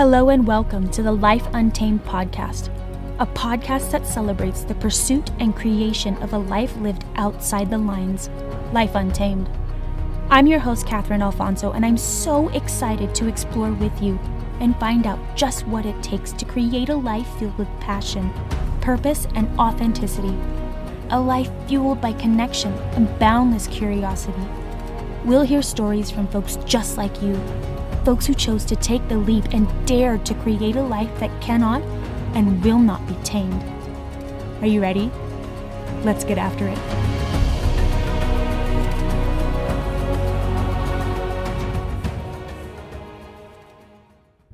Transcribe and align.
Hello 0.00 0.30
and 0.30 0.46
welcome 0.46 0.88
to 0.92 1.02
the 1.02 1.12
Life 1.12 1.46
Untamed 1.52 2.02
podcast, 2.06 2.74
a 3.18 3.26
podcast 3.26 3.90
that 3.90 4.06
celebrates 4.06 4.64
the 4.64 4.74
pursuit 4.76 5.30
and 5.40 5.54
creation 5.54 6.16
of 6.22 6.32
a 6.32 6.38
life 6.38 6.74
lived 6.78 7.04
outside 7.16 7.68
the 7.68 7.76
lines, 7.76 8.30
Life 8.72 8.94
Untamed. 8.94 9.46
I'm 10.30 10.46
your 10.46 10.58
host, 10.58 10.86
Catherine 10.86 11.20
Alfonso, 11.20 11.72
and 11.72 11.84
I'm 11.84 11.98
so 11.98 12.48
excited 12.54 13.14
to 13.14 13.28
explore 13.28 13.74
with 13.74 13.92
you 14.00 14.18
and 14.58 14.74
find 14.80 15.06
out 15.06 15.18
just 15.36 15.66
what 15.66 15.84
it 15.84 16.02
takes 16.02 16.32
to 16.32 16.46
create 16.46 16.88
a 16.88 16.96
life 16.96 17.28
filled 17.38 17.58
with 17.58 17.68
passion, 17.78 18.32
purpose, 18.80 19.26
and 19.34 19.50
authenticity. 19.60 20.34
A 21.10 21.20
life 21.20 21.50
fueled 21.68 22.00
by 22.00 22.14
connection 22.14 22.72
and 22.96 23.18
boundless 23.18 23.66
curiosity. 23.66 24.48
We'll 25.26 25.42
hear 25.42 25.60
stories 25.60 26.10
from 26.10 26.26
folks 26.28 26.56
just 26.64 26.96
like 26.96 27.20
you 27.20 27.38
folks 28.10 28.26
who 28.26 28.34
chose 28.34 28.64
to 28.64 28.74
take 28.74 29.06
the 29.08 29.16
leap 29.16 29.44
and 29.52 29.68
dared 29.86 30.26
to 30.26 30.34
create 30.34 30.74
a 30.74 30.82
life 30.82 31.20
that 31.20 31.30
cannot 31.40 31.80
and 32.34 32.60
will 32.64 32.80
not 32.80 33.06
be 33.06 33.14
tamed. 33.22 33.62
Are 34.60 34.66
you 34.66 34.82
ready? 34.82 35.12
Let's 36.02 36.24
get 36.24 36.36
after 36.36 36.66
it. 36.66 36.76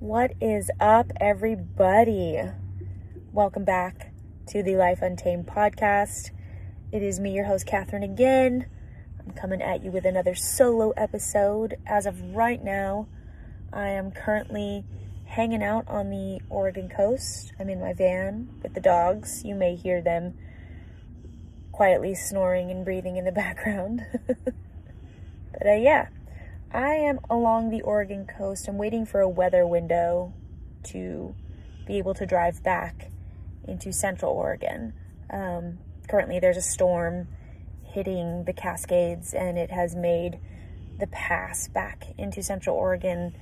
What 0.01 0.35
is 0.39 0.71
up, 0.79 1.11
everybody? 1.19 2.43
Welcome 3.33 3.65
back 3.65 4.13
to 4.49 4.63
the 4.63 4.77
Life 4.77 5.01
Untamed 5.01 5.47
podcast. 5.47 6.31
It 6.93 7.03
is 7.03 7.19
me, 7.19 7.33
your 7.33 7.47
host, 7.47 7.65
Catherine, 7.65 8.03
again. 8.03 8.67
I'm 9.19 9.33
coming 9.33 9.63
at 9.63 9.83
you 9.83 9.91
with 9.91 10.05
another 10.05 10.35
solo 10.35 10.91
episode. 10.91 11.79
As 11.87 12.05
of 12.05 12.21
right 12.35 12.63
now, 12.63 13.09
I 13.77 13.89
am 13.89 14.11
currently 14.11 14.87
hanging 15.27 15.63
out 15.63 15.87
on 15.87 16.09
the 16.09 16.41
Oregon 16.49 16.89
coast. 16.89 17.53
I'm 17.61 17.69
in 17.69 17.79
my 17.79 17.93
van 17.93 18.49
with 18.63 18.73
the 18.73 18.81
dogs. 18.81 19.45
You 19.45 19.55
may 19.55 19.77
hear 19.77 20.01
them 20.01 20.39
quietly 21.73 22.15
snoring 22.15 22.71
and 22.71 22.87
breathing 22.87 23.19
in 23.19 23.27
the 23.27 23.33
background. 23.45 24.01
but 24.27 25.67
uh, 25.67 25.75
yeah, 25.75 26.09
I 26.73 26.95
am 26.95 27.21
along 27.29 27.69
the 27.69 27.83
Oregon 27.83 28.27
coast. 28.27 28.67
I'm 28.67 28.79
waiting 28.79 29.05
for 29.05 29.21
a 29.21 29.29
weather 29.29 29.67
window 29.67 30.33
to 30.85 31.35
be 31.87 31.99
able 31.99 32.15
to 32.15 32.25
drive 32.25 32.63
back 32.63 33.11
into 33.69 33.93
central 33.93 34.33
Oregon. 34.33 34.95
Um, 35.29 35.81
currently, 36.09 36.41
there's 36.41 36.57
a 36.57 36.63
storm 36.63 37.29
hitting 37.85 38.45
the 38.45 38.55
Cascades, 38.55 39.35
and 39.35 39.59
it 39.59 39.71
has 39.71 39.95
made 39.95 40.39
the 40.99 41.09
pass 41.09 41.69
back 41.69 42.07
into 42.17 42.43
central 42.43 42.75
Oregon 42.75 43.35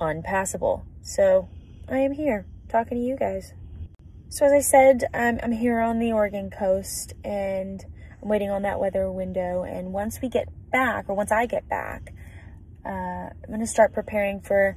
unpassable. 0.00 0.84
So 1.02 1.48
I 1.88 1.98
am 1.98 2.12
here 2.12 2.46
talking 2.68 2.98
to 2.98 3.04
you 3.04 3.16
guys. 3.16 3.52
So 4.28 4.46
as 4.46 4.52
I 4.52 4.60
said, 4.60 5.04
I'm, 5.12 5.40
I'm 5.42 5.52
here 5.52 5.80
on 5.80 5.98
the 5.98 6.12
Oregon 6.12 6.50
coast 6.50 7.14
and 7.24 7.84
I'm 8.22 8.28
waiting 8.28 8.50
on 8.50 8.62
that 8.62 8.78
weather 8.78 9.10
window. 9.10 9.64
And 9.64 9.92
once 9.92 10.20
we 10.22 10.28
get 10.28 10.48
back, 10.70 11.08
or 11.08 11.14
once 11.14 11.32
I 11.32 11.46
get 11.46 11.68
back, 11.68 12.12
uh, 12.84 12.88
I'm 12.88 13.48
going 13.48 13.60
to 13.60 13.66
start 13.66 13.92
preparing 13.92 14.40
for 14.40 14.76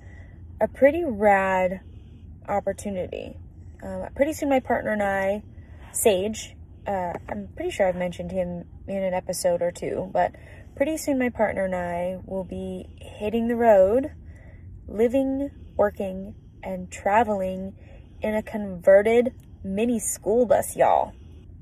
a 0.59 0.67
pretty 0.67 1.03
rad 1.05 1.81
opportunity. 2.47 3.37
Uh, 3.83 4.07
pretty 4.15 4.33
soon, 4.33 4.49
my 4.49 4.59
partner 4.59 4.91
and 4.91 5.03
I, 5.03 5.43
Sage, 5.91 6.55
uh, 6.87 7.13
I'm 7.29 7.49
pretty 7.55 7.71
sure 7.71 7.87
I've 7.87 7.95
mentioned 7.95 8.31
him 8.31 8.65
in 8.87 9.03
an 9.03 9.13
episode 9.13 9.61
or 9.61 9.71
two, 9.71 10.09
but 10.11 10.33
pretty 10.75 10.97
soon 10.97 11.19
my 11.19 11.29
partner 11.29 11.65
and 11.65 11.75
I 11.75 12.19
will 12.25 12.43
be 12.43 12.87
hitting 12.99 13.47
the 13.47 13.55
road 13.55 14.11
living, 14.87 15.51
working, 15.75 16.35
and 16.61 16.91
traveling 16.91 17.75
in 18.21 18.35
a 18.35 18.43
converted 18.43 19.33
mini 19.63 19.99
school 19.99 20.45
bus, 20.45 20.75
y'all. 20.75 21.13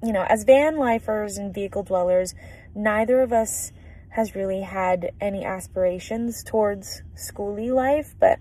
You 0.03 0.13
know, 0.13 0.23
as 0.27 0.43
van 0.43 0.77
lifers 0.77 1.37
and 1.37 1.53
vehicle 1.53 1.83
dwellers, 1.83 2.33
neither 2.73 3.21
of 3.21 3.31
us 3.31 3.71
has 4.09 4.35
really 4.35 4.61
had 4.61 5.11
any 5.21 5.45
aspirations 5.45 6.43
towards 6.43 7.01
skoolie 7.15 7.73
life, 7.73 8.15
but 8.19 8.39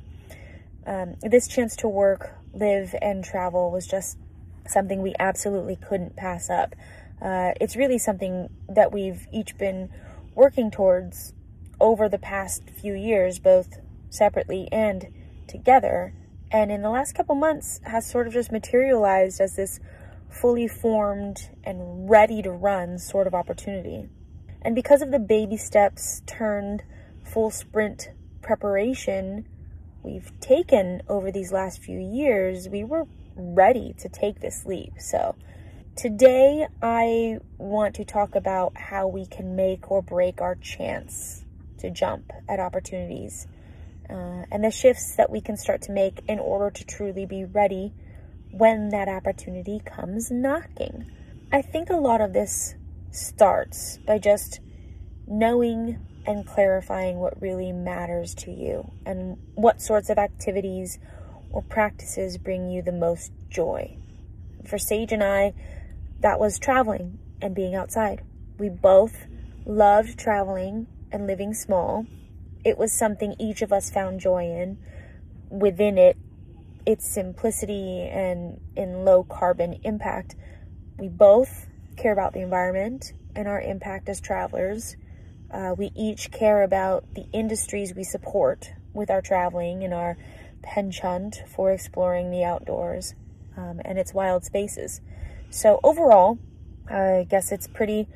um, 0.87 1.17
this 1.23 1.47
chance 1.47 1.77
to 1.77 1.89
work, 1.89 2.35
live, 2.53 2.95
and 3.01 3.23
travel 3.23 3.71
was 3.71 3.87
just 3.87 4.19
something 4.67 5.03
we 5.03 5.15
absolutely 5.19 5.77
couldn't 5.77 6.17
pass 6.17 6.51
up. 6.51 6.75
Uh, 7.23 7.53
it's 7.61 7.77
really 7.77 7.99
something 7.99 8.49
that 8.69 8.93
we've 8.93 9.27
each 9.33 9.57
been 9.59 9.91
working 10.35 10.71
towards 10.71 11.35
over 11.81 12.09
the 12.09 12.19
past 12.19 12.69
few 12.71 12.95
years, 12.95 13.39
both 13.39 13.79
separately 14.11 14.69
and 14.71 15.07
together. 15.49 16.15
And 16.53 16.71
in 16.71 16.83
the 16.83 16.91
last 16.91 17.15
couple 17.15 17.35
months 17.35 17.81
has 17.85 18.09
sort 18.09 18.27
of 18.27 18.33
just 18.33 18.53
materialized 18.53 19.41
as 19.41 19.57
this 19.57 19.81
fully 20.29 20.69
formed 20.69 21.51
and 21.65 22.09
ready 22.11 22.43
to 22.43 22.51
run 22.51 22.99
sort 22.99 23.27
of 23.27 23.35
opportunity. 23.35 24.09
And 24.63 24.75
because 24.75 25.01
of 25.01 25.11
the 25.11 25.19
baby 25.19 25.57
steps 25.57 26.23
turned 26.27 26.83
full 27.25 27.51
sprint 27.51 28.11
preparation 28.43 29.47
we've 30.03 30.33
taken 30.41 31.03
over 31.09 31.31
these 31.31 31.53
last 31.53 31.83
few 31.83 31.99
years, 31.99 32.69
we 32.69 32.85
were 32.85 33.07
ready 33.37 33.95
to 33.99 34.09
take 34.09 34.41
this 34.41 34.65
leap. 34.65 34.95
So 34.99 35.37
today 35.97 36.67
I 36.83 37.39
want 37.59 37.95
to 37.97 38.05
talk 38.05 38.35
about 38.35 38.77
how 38.77 39.09
we 39.09 39.27
can 39.27 39.57
make 39.57 39.91
or 39.91 40.03
break 40.03 40.41
our 40.41 40.55
chance 40.57 41.45
to 41.79 41.91
jump 41.91 42.33
at 42.49 42.61
opportunities 42.61 43.47
uh, 44.11 44.45
and 44.51 44.65
the 44.65 44.71
shifts 44.71 45.15
that 45.17 45.31
we 45.31 45.41
can 45.41 45.57
start 45.57 45.83
to 45.83 45.93
make 45.93 46.21
in 46.29 46.39
order 46.39 46.71
to 46.71 46.85
truly 46.85 47.27
be 47.27 47.45
ready 47.45 47.93
when 48.51 48.89
that 48.89 49.09
opportunity 49.09 49.81
comes 49.85 50.31
knocking. 50.31 51.11
I 51.53 51.63
think 51.63 51.91
a 51.91 51.97
lot 51.97 52.21
of 52.21 52.33
this 52.33 52.75
starts 53.11 53.99
by 54.07 54.19
just 54.19 54.61
knowing 55.27 56.05
and 56.27 56.47
clarifying 56.47 57.19
what 57.19 57.41
really 57.41 57.73
matters 57.73 58.35
to 58.35 58.51
you 58.51 58.93
and 59.07 59.37
what 59.55 59.81
sorts 59.81 60.11
of 60.11 60.19
activities 60.19 60.99
or 61.51 61.63
practices 61.63 62.39
bring 62.39 62.69
you 62.69 62.83
the 62.83 62.93
most 62.93 63.33
joy. 63.49 63.97
For 64.67 64.79
Sage 64.79 65.13
and 65.13 65.25
I, 65.25 65.55
that 66.21 66.39
was 66.39 66.59
traveling 66.59 67.19
and 67.41 67.55
being 67.55 67.75
outside. 67.75 68.23
We 68.59 68.69
both 68.69 69.27
loved 69.65 70.19
traveling 70.19 70.87
and 71.11 71.27
living 71.27 71.55
small 71.55 72.07
it 72.65 72.79
was 72.79 72.93
something 72.93 73.35
each 73.39 73.63
of 73.63 73.73
us 73.73 73.91
found 73.91 74.21
joy 74.21 74.45
in. 74.45 74.79
Within 75.49 75.99
it, 75.99 76.17
its 76.87 77.09
simplicity 77.09 78.03
and 78.03 78.61
in 78.77 79.05
low 79.05 79.25
carbon 79.25 79.81
impact. 79.85 80.37
We 80.99 81.09
both 81.09 81.67
care 81.97 82.13
about 82.13 82.33
the 82.33 82.41
environment 82.41 83.13
and 83.35 83.47
our 83.47 83.61
impact 83.61 84.09
as 84.09 84.21
travelers. 84.21 84.97
Uh, 85.53 85.75
we 85.77 85.91
each 85.97 86.31
care 86.31 86.63
about 86.63 87.05
the 87.15 87.27
industries 87.33 87.95
we 87.95 88.05
support 88.05 88.71
with 88.93 89.11
our 89.11 89.21
traveling 89.21 89.85
and 89.85 89.93
our 89.93 90.17
penchant 90.63 91.43
for 91.47 91.73
exploring 91.73 92.31
the 92.31 92.45
outdoors 92.45 93.15
um, 93.57 93.81
and 93.85 93.99
its 93.99 94.15
wild 94.15 94.45
spaces. 94.45 95.01
So, 95.51 95.81
overall, 95.83 96.39
I 96.89 97.27
guess 97.29 97.53
it's 97.53 97.67
pretty 97.67 98.09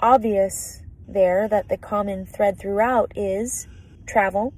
obvious 0.00 0.82
there 1.06 1.48
that 1.48 1.68
the 1.68 1.76
common 1.76 2.26
thread 2.26 2.58
throughout 2.58 3.12
is 3.14 3.68
travel, 4.06 4.54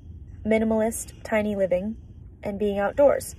minimalist, 0.47 1.13
tiny 1.25 1.57
living, 1.57 1.97
and 2.43 2.59
being 2.59 2.79
outdoors. 2.79 3.35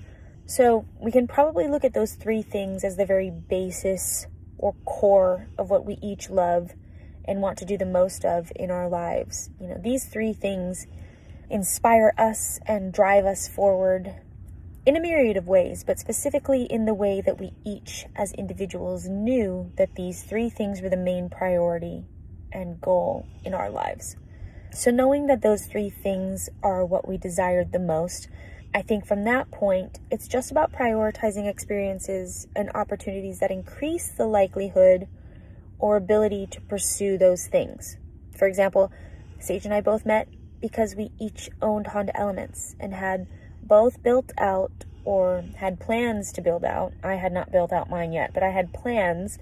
So 0.46 0.86
we 1.00 1.12
can 1.12 1.28
probably 1.28 1.68
look 1.68 1.84
at 1.84 1.94
those 1.94 2.14
three 2.14 2.42
things 2.42 2.84
as 2.84 2.98
the 2.98 3.06
very 3.06 3.32
basis 3.32 4.28
or 4.58 4.74
core 4.86 5.48
of 5.58 5.70
what 5.70 5.86
we 5.86 5.98
each 6.02 6.30
love 6.30 6.72
and 7.26 7.42
want 7.42 7.58
to 7.58 7.66
do 7.66 7.78
the 7.78 7.86
most 7.86 8.24
of 8.24 8.52
in 8.56 8.70
our 8.70 8.88
lives. 8.88 9.50
You 9.60 9.68
know, 9.68 9.80
these 9.82 10.06
three 10.06 10.34
things 10.34 10.86
inspire 11.50 12.14
us 12.18 12.60
and 12.66 12.94
drive 12.94 13.26
us 13.26 13.48
forward 13.48 14.14
in 14.86 14.96
a 14.96 15.02
myriad 15.02 15.36
of 15.36 15.48
ways, 15.48 15.84
but 15.84 15.98
specifically 15.98 16.64
in 16.64 16.86
the 16.86 16.94
way 16.94 17.22
that 17.22 17.40
we 17.40 17.52
each, 17.66 18.06
as 18.16 18.32
individuals, 18.34 19.08
knew 19.08 19.72
that 19.78 19.96
these 19.96 20.24
three 20.24 20.50
things 20.50 20.82
were 20.82 20.90
the 20.90 20.98
main 20.98 21.30
priority 21.30 22.06
and 22.52 22.80
goal 22.80 23.26
in 23.44 23.54
our 23.56 23.70
lives. 23.70 24.16
So, 24.76 24.92
knowing 24.92 25.28
that 25.28 25.42
those 25.42 25.68
three 25.68 25.90
things 25.90 26.50
are 26.62 26.84
what 26.86 27.08
we 27.08 27.18
desired 27.18 27.72
the 27.72 27.80
most, 27.80 28.28
I 28.74 28.82
think 28.82 29.06
from 29.06 29.24
that 29.24 29.50
point, 29.50 30.00
it's 30.12 30.28
just 30.28 30.52
about 30.52 30.74
prioritizing 30.74 31.48
experiences 31.48 32.46
and 32.58 32.70
opportunities 32.76 33.40
that 33.40 33.52
increase 33.52 34.10
the 34.10 34.28
likelihood 34.28 35.08
or 35.80 35.96
ability 35.96 36.48
to 36.48 36.60
pursue 36.60 37.18
those 37.18 37.48
things. 37.48 37.96
For 38.38 38.50
example, 38.50 38.92
Sage 39.40 39.64
and 39.64 39.74
I 39.74 39.80
both 39.80 40.06
met 40.06 40.28
because 40.60 40.94
we 40.94 41.10
each 41.22 41.50
owned 41.62 41.88
Honda 41.88 42.18
Elements 42.18 42.76
and 42.78 42.94
had 42.94 43.28
both 43.64 44.04
built 44.04 44.34
out 44.38 44.84
or 45.06 45.46
had 45.56 45.80
plans 45.80 46.34
to 46.34 46.42
build 46.42 46.66
out. 46.66 46.92
I 47.02 47.16
had 47.16 47.32
not 47.32 47.50
built 47.50 47.72
out 47.72 47.90
mine 47.90 48.12
yet, 48.12 48.34
but 48.34 48.44
I 48.44 48.50
had 48.50 48.74
plans 48.74 49.40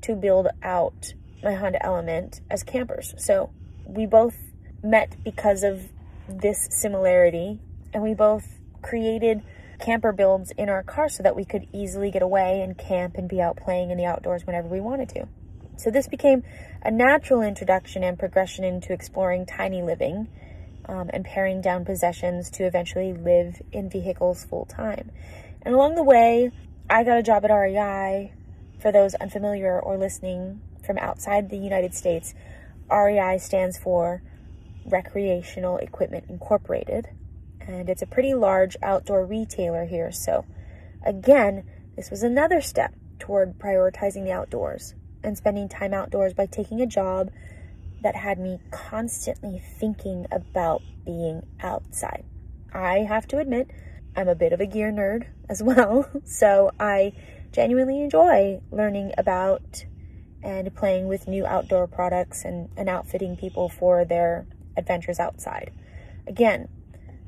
to 0.00 0.14
build 0.14 0.48
out 0.62 1.12
my 1.42 1.52
Honda 1.52 1.84
Element 1.84 2.40
as 2.50 2.62
campers. 2.62 3.14
So 3.18 3.50
we 3.84 4.06
both 4.06 4.49
met 4.82 5.16
because 5.24 5.62
of 5.62 5.88
this 6.28 6.68
similarity, 6.70 7.58
and 7.92 8.02
we 8.02 8.14
both 8.14 8.60
created 8.82 9.42
camper 9.78 10.12
builds 10.12 10.52
in 10.52 10.68
our 10.68 10.82
car 10.82 11.08
so 11.08 11.22
that 11.22 11.34
we 11.34 11.44
could 11.44 11.66
easily 11.72 12.10
get 12.10 12.22
away 12.22 12.60
and 12.60 12.76
camp 12.76 13.16
and 13.16 13.28
be 13.28 13.40
out 13.40 13.56
playing 13.56 13.90
in 13.90 13.98
the 13.98 14.04
outdoors 14.04 14.46
whenever 14.46 14.68
we 14.68 14.80
wanted 14.80 15.08
to. 15.08 15.26
So 15.76 15.90
this 15.90 16.08
became 16.08 16.42
a 16.82 16.90
natural 16.90 17.40
introduction 17.40 18.04
and 18.04 18.18
progression 18.18 18.64
into 18.64 18.92
exploring 18.92 19.46
tiny 19.46 19.82
living 19.82 20.28
um, 20.86 21.08
and 21.12 21.24
paring 21.24 21.62
down 21.62 21.84
possessions 21.84 22.50
to 22.50 22.64
eventually 22.64 23.14
live 23.14 23.62
in 23.72 23.88
vehicles 23.88 24.44
full 24.44 24.66
time. 24.66 25.10
And 25.62 25.74
along 25.74 25.94
the 25.94 26.02
way, 26.02 26.50
I 26.88 27.04
got 27.04 27.18
a 27.18 27.22
job 27.22 27.44
at 27.44 27.50
REI. 27.50 28.32
For 28.78 28.92
those 28.92 29.14
unfamiliar 29.14 29.78
or 29.78 29.96
listening 29.98 30.60
from 30.84 30.98
outside 30.98 31.50
the 31.50 31.58
United 31.58 31.94
States, 31.94 32.34
REI 32.90 33.38
stands 33.38 33.78
for 33.78 34.22
Recreational 34.84 35.78
Equipment 35.78 36.24
Incorporated, 36.28 37.08
and 37.60 37.88
it's 37.88 38.02
a 38.02 38.06
pretty 38.06 38.34
large 38.34 38.76
outdoor 38.82 39.24
retailer 39.26 39.84
here. 39.84 40.12
So, 40.12 40.44
again, 41.04 41.64
this 41.96 42.10
was 42.10 42.22
another 42.22 42.60
step 42.60 42.94
toward 43.18 43.58
prioritizing 43.58 44.24
the 44.24 44.32
outdoors 44.32 44.94
and 45.22 45.36
spending 45.36 45.68
time 45.68 45.92
outdoors 45.92 46.34
by 46.34 46.46
taking 46.46 46.80
a 46.80 46.86
job 46.86 47.30
that 48.02 48.16
had 48.16 48.38
me 48.38 48.58
constantly 48.70 49.62
thinking 49.78 50.26
about 50.32 50.82
being 51.04 51.42
outside. 51.60 52.24
I 52.72 53.00
have 53.00 53.26
to 53.28 53.38
admit, 53.38 53.70
I'm 54.16 54.28
a 54.28 54.34
bit 54.34 54.52
of 54.52 54.60
a 54.60 54.66
gear 54.66 54.90
nerd 54.90 55.26
as 55.48 55.62
well, 55.62 56.08
so 56.24 56.70
I 56.80 57.12
genuinely 57.52 58.02
enjoy 58.02 58.60
learning 58.70 59.12
about 59.18 59.84
and 60.42 60.74
playing 60.74 61.06
with 61.06 61.28
new 61.28 61.44
outdoor 61.44 61.86
products 61.86 62.44
and, 62.44 62.70
and 62.76 62.88
outfitting 62.88 63.36
people 63.36 63.68
for 63.68 64.04
their 64.04 64.46
adventures 64.76 65.18
outside. 65.18 65.72
Again, 66.26 66.68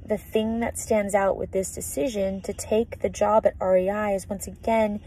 the 0.05 0.19
thing 0.19 0.61
that 0.61 0.79
stands 0.79 1.15
out 1.15 1.37
with 1.37 1.53
this 1.53 1.73
decision 1.73 2.41
to 2.43 2.53
take 2.53 3.01
the 3.01 3.09
job 3.09 3.47
at 3.47 3.55
REI 3.61 4.15
is 4.15 4.29
once 4.29 4.47
again 4.47 5.01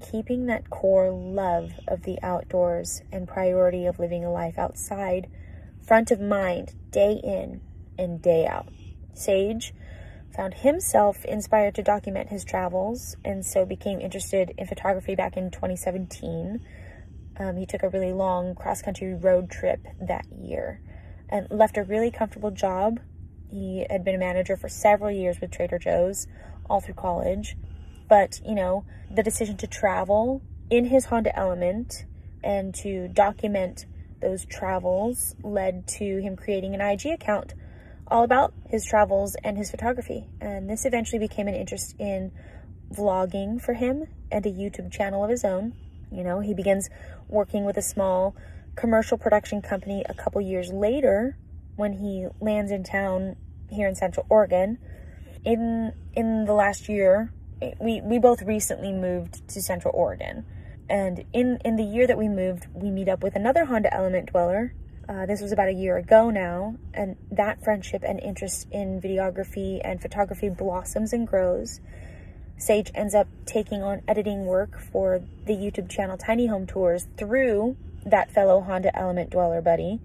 keeping 0.00 0.46
that 0.46 0.68
core 0.68 1.10
love 1.10 1.72
of 1.86 2.02
the 2.02 2.18
outdoors 2.22 3.02
and 3.12 3.28
priority 3.28 3.86
of 3.86 4.00
living 4.00 4.24
a 4.24 4.32
life 4.32 4.58
outside 4.58 5.28
front 5.86 6.10
of 6.10 6.20
mind 6.20 6.74
day 6.90 7.20
in 7.22 7.60
and 7.96 8.20
day 8.20 8.46
out. 8.46 8.68
Sage 9.14 9.72
found 10.34 10.54
himself 10.54 11.24
inspired 11.24 11.74
to 11.74 11.82
document 11.82 12.30
his 12.30 12.44
travels 12.44 13.16
and 13.24 13.44
so 13.44 13.64
became 13.64 14.00
interested 14.00 14.52
in 14.58 14.66
photography 14.66 15.14
back 15.14 15.36
in 15.36 15.50
2017. 15.50 16.60
Um, 17.38 17.56
he 17.56 17.66
took 17.66 17.82
a 17.82 17.88
really 17.88 18.12
long 18.12 18.54
cross 18.54 18.82
country 18.82 19.14
road 19.14 19.50
trip 19.50 19.86
that 20.00 20.26
year 20.32 20.80
and 21.32 21.48
left 21.50 21.76
a 21.76 21.82
really 21.82 22.12
comfortable 22.12 22.52
job. 22.52 23.00
He 23.50 23.84
had 23.90 24.04
been 24.04 24.14
a 24.14 24.18
manager 24.18 24.56
for 24.56 24.68
several 24.68 25.10
years 25.10 25.40
with 25.40 25.50
Trader 25.50 25.80
Joe's 25.80 26.28
all 26.70 26.80
through 26.80 26.94
college 26.94 27.56
but, 28.12 28.42
you 28.44 28.54
know, 28.54 28.84
the 29.10 29.22
decision 29.22 29.56
to 29.56 29.66
travel 29.66 30.42
in 30.68 30.84
his 30.84 31.06
Honda 31.06 31.34
Element 31.34 32.04
and 32.44 32.74
to 32.74 33.08
document 33.08 33.86
those 34.20 34.44
travels 34.44 35.34
led 35.42 35.86
to 35.86 36.18
him 36.20 36.36
creating 36.36 36.74
an 36.74 36.82
IG 36.82 37.06
account 37.06 37.54
all 38.06 38.22
about 38.22 38.52
his 38.68 38.84
travels 38.84 39.34
and 39.42 39.56
his 39.56 39.70
photography. 39.70 40.26
And 40.42 40.68
this 40.68 40.84
eventually 40.84 41.20
became 41.20 41.48
an 41.48 41.54
interest 41.54 41.96
in 41.98 42.32
vlogging 42.92 43.58
for 43.62 43.72
him 43.72 44.04
and 44.30 44.44
a 44.44 44.50
YouTube 44.50 44.92
channel 44.92 45.24
of 45.24 45.30
his 45.30 45.42
own. 45.42 45.72
You 46.10 46.22
know, 46.22 46.40
he 46.40 46.52
begins 46.52 46.90
working 47.28 47.64
with 47.64 47.78
a 47.78 47.82
small 47.82 48.36
commercial 48.76 49.18
production 49.18 49.62
company 49.62 50.04
a 50.08 50.14
couple 50.14 50.40
years 50.40 50.72
later 50.72 51.36
when 51.76 51.92
he 51.92 52.26
lands 52.40 52.70
in 52.70 52.84
town 52.84 53.36
here 53.70 53.88
in 53.88 53.94
Central 53.94 54.26
Oregon. 54.28 54.78
In 55.44 55.92
in 56.14 56.44
the 56.44 56.52
last 56.52 56.88
year, 56.88 57.32
we 57.80 58.00
we 58.00 58.18
both 58.18 58.42
recently 58.42 58.92
moved 58.92 59.46
to 59.48 59.62
Central 59.62 59.94
Oregon, 59.94 60.44
and 60.88 61.24
in 61.32 61.58
in 61.64 61.76
the 61.76 61.84
year 61.84 62.06
that 62.06 62.18
we 62.18 62.28
moved, 62.28 62.66
we 62.72 62.90
meet 62.90 63.08
up 63.08 63.22
with 63.22 63.34
another 63.34 63.64
Honda 63.64 63.92
Element 63.92 64.30
dweller. 64.30 64.74
Uh, 65.08 65.26
this 65.26 65.40
was 65.40 65.50
about 65.50 65.68
a 65.68 65.72
year 65.72 65.96
ago 65.96 66.30
now, 66.30 66.76
and 66.94 67.16
that 67.30 67.62
friendship 67.64 68.04
and 68.06 68.20
interest 68.20 68.68
in 68.70 69.00
videography 69.00 69.80
and 69.82 70.00
photography 70.00 70.48
blossoms 70.48 71.12
and 71.12 71.26
grows. 71.26 71.80
Sage 72.56 72.92
ends 72.94 73.12
up 73.12 73.26
taking 73.44 73.82
on 73.82 74.02
editing 74.06 74.46
work 74.46 74.78
for 74.78 75.20
the 75.46 75.54
YouTube 75.54 75.90
channel 75.90 76.16
Tiny 76.16 76.46
Home 76.46 76.66
Tours 76.66 77.08
through 77.16 77.76
that 78.04 78.30
fellow 78.30 78.60
Honda 78.60 78.96
Element 78.96 79.30
dweller 79.30 79.62
buddy. 79.62 80.00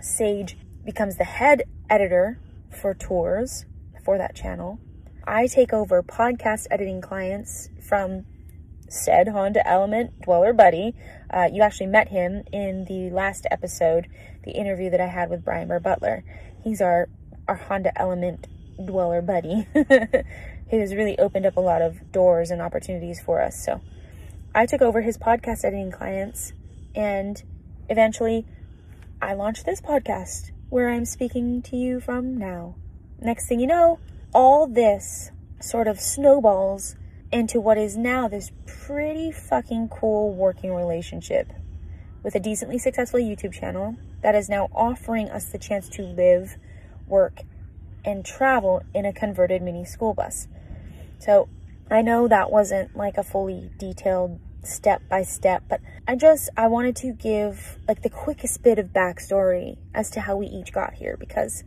Sage 0.00 0.56
becomes 0.84 1.16
the 1.16 1.24
head 1.24 1.62
editor 1.88 2.38
for 2.70 2.94
tours 2.94 3.64
for 4.04 4.18
that 4.18 4.34
channel. 4.34 4.78
I 5.26 5.46
take 5.46 5.72
over 5.72 6.02
podcast 6.02 6.66
editing 6.70 7.00
clients 7.00 7.68
from 7.80 8.26
said 8.88 9.28
Honda 9.28 9.66
Element 9.66 10.20
Dweller 10.22 10.52
Buddy. 10.52 10.94
Uh, 11.28 11.48
you 11.52 11.62
actually 11.62 11.86
met 11.86 12.08
him 12.08 12.44
in 12.52 12.84
the 12.84 13.10
last 13.10 13.46
episode, 13.50 14.06
the 14.44 14.52
interview 14.52 14.90
that 14.90 15.00
I 15.00 15.06
had 15.06 15.28
with 15.28 15.44
Brian 15.44 15.66
Burr 15.66 15.80
Butler. 15.80 16.24
He's 16.62 16.80
our, 16.80 17.08
our 17.48 17.56
Honda 17.56 17.90
Element 18.00 18.46
Dweller 18.84 19.22
Buddy. 19.22 19.66
he 19.74 20.78
has 20.78 20.94
really 20.94 21.18
opened 21.18 21.46
up 21.46 21.56
a 21.56 21.60
lot 21.60 21.82
of 21.82 22.12
doors 22.12 22.50
and 22.50 22.62
opportunities 22.62 23.20
for 23.20 23.42
us. 23.42 23.64
So 23.64 23.80
I 24.54 24.66
took 24.66 24.82
over 24.82 25.02
his 25.02 25.18
podcast 25.18 25.64
editing 25.64 25.90
clients 25.90 26.52
and 26.96 27.42
eventually 27.88 28.46
I 29.22 29.34
launched 29.34 29.66
this 29.66 29.80
podcast 29.80 30.50
where 30.70 30.88
I'm 30.88 31.04
speaking 31.04 31.62
to 31.62 31.76
you 31.76 32.00
from 32.00 32.36
now. 32.36 32.74
Next 33.20 33.46
thing 33.46 33.60
you 33.60 33.66
know, 33.66 34.00
all 34.34 34.66
this 34.66 35.30
sort 35.60 35.86
of 35.86 36.00
snowballs 36.00 36.96
into 37.30 37.60
what 37.60 37.78
is 37.78 37.96
now 37.96 38.28
this 38.28 38.50
pretty 38.66 39.30
fucking 39.30 39.88
cool 39.88 40.32
working 40.32 40.74
relationship 40.74 41.52
with 42.22 42.34
a 42.34 42.40
decently 42.40 42.78
successful 42.78 43.20
YouTube 43.20 43.52
channel 43.52 43.96
that 44.22 44.34
is 44.34 44.48
now 44.48 44.68
offering 44.74 45.28
us 45.28 45.46
the 45.46 45.58
chance 45.58 45.88
to 45.88 46.02
live, 46.02 46.56
work, 47.06 47.42
and 48.04 48.24
travel 48.24 48.82
in 48.94 49.04
a 49.04 49.12
converted 49.12 49.62
mini 49.62 49.84
school 49.84 50.14
bus. 50.14 50.48
So 51.18 51.48
I 51.90 52.02
know 52.02 52.26
that 52.28 52.50
wasn't 52.50 52.96
like 52.96 53.16
a 53.16 53.22
fully 53.22 53.70
detailed 53.78 54.40
step 54.66 55.02
by 55.08 55.22
step, 55.22 55.64
but 55.68 55.80
I 56.06 56.16
just 56.16 56.50
I 56.56 56.68
wanted 56.68 56.96
to 56.96 57.12
give 57.12 57.78
like 57.88 58.02
the 58.02 58.10
quickest 58.10 58.62
bit 58.62 58.78
of 58.78 58.88
backstory 58.88 59.78
as 59.94 60.10
to 60.10 60.20
how 60.20 60.36
we 60.36 60.46
each 60.46 60.72
got 60.72 60.94
here 60.94 61.16
because 61.18 61.64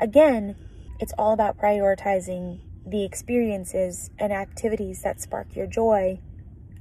again, 0.00 0.56
it's 1.00 1.12
all 1.18 1.32
about 1.32 1.58
prioritizing 1.58 2.60
the 2.86 3.04
experiences 3.04 4.10
and 4.18 4.32
activities 4.32 5.02
that 5.02 5.20
spark 5.20 5.54
your 5.54 5.66
joy 5.66 6.20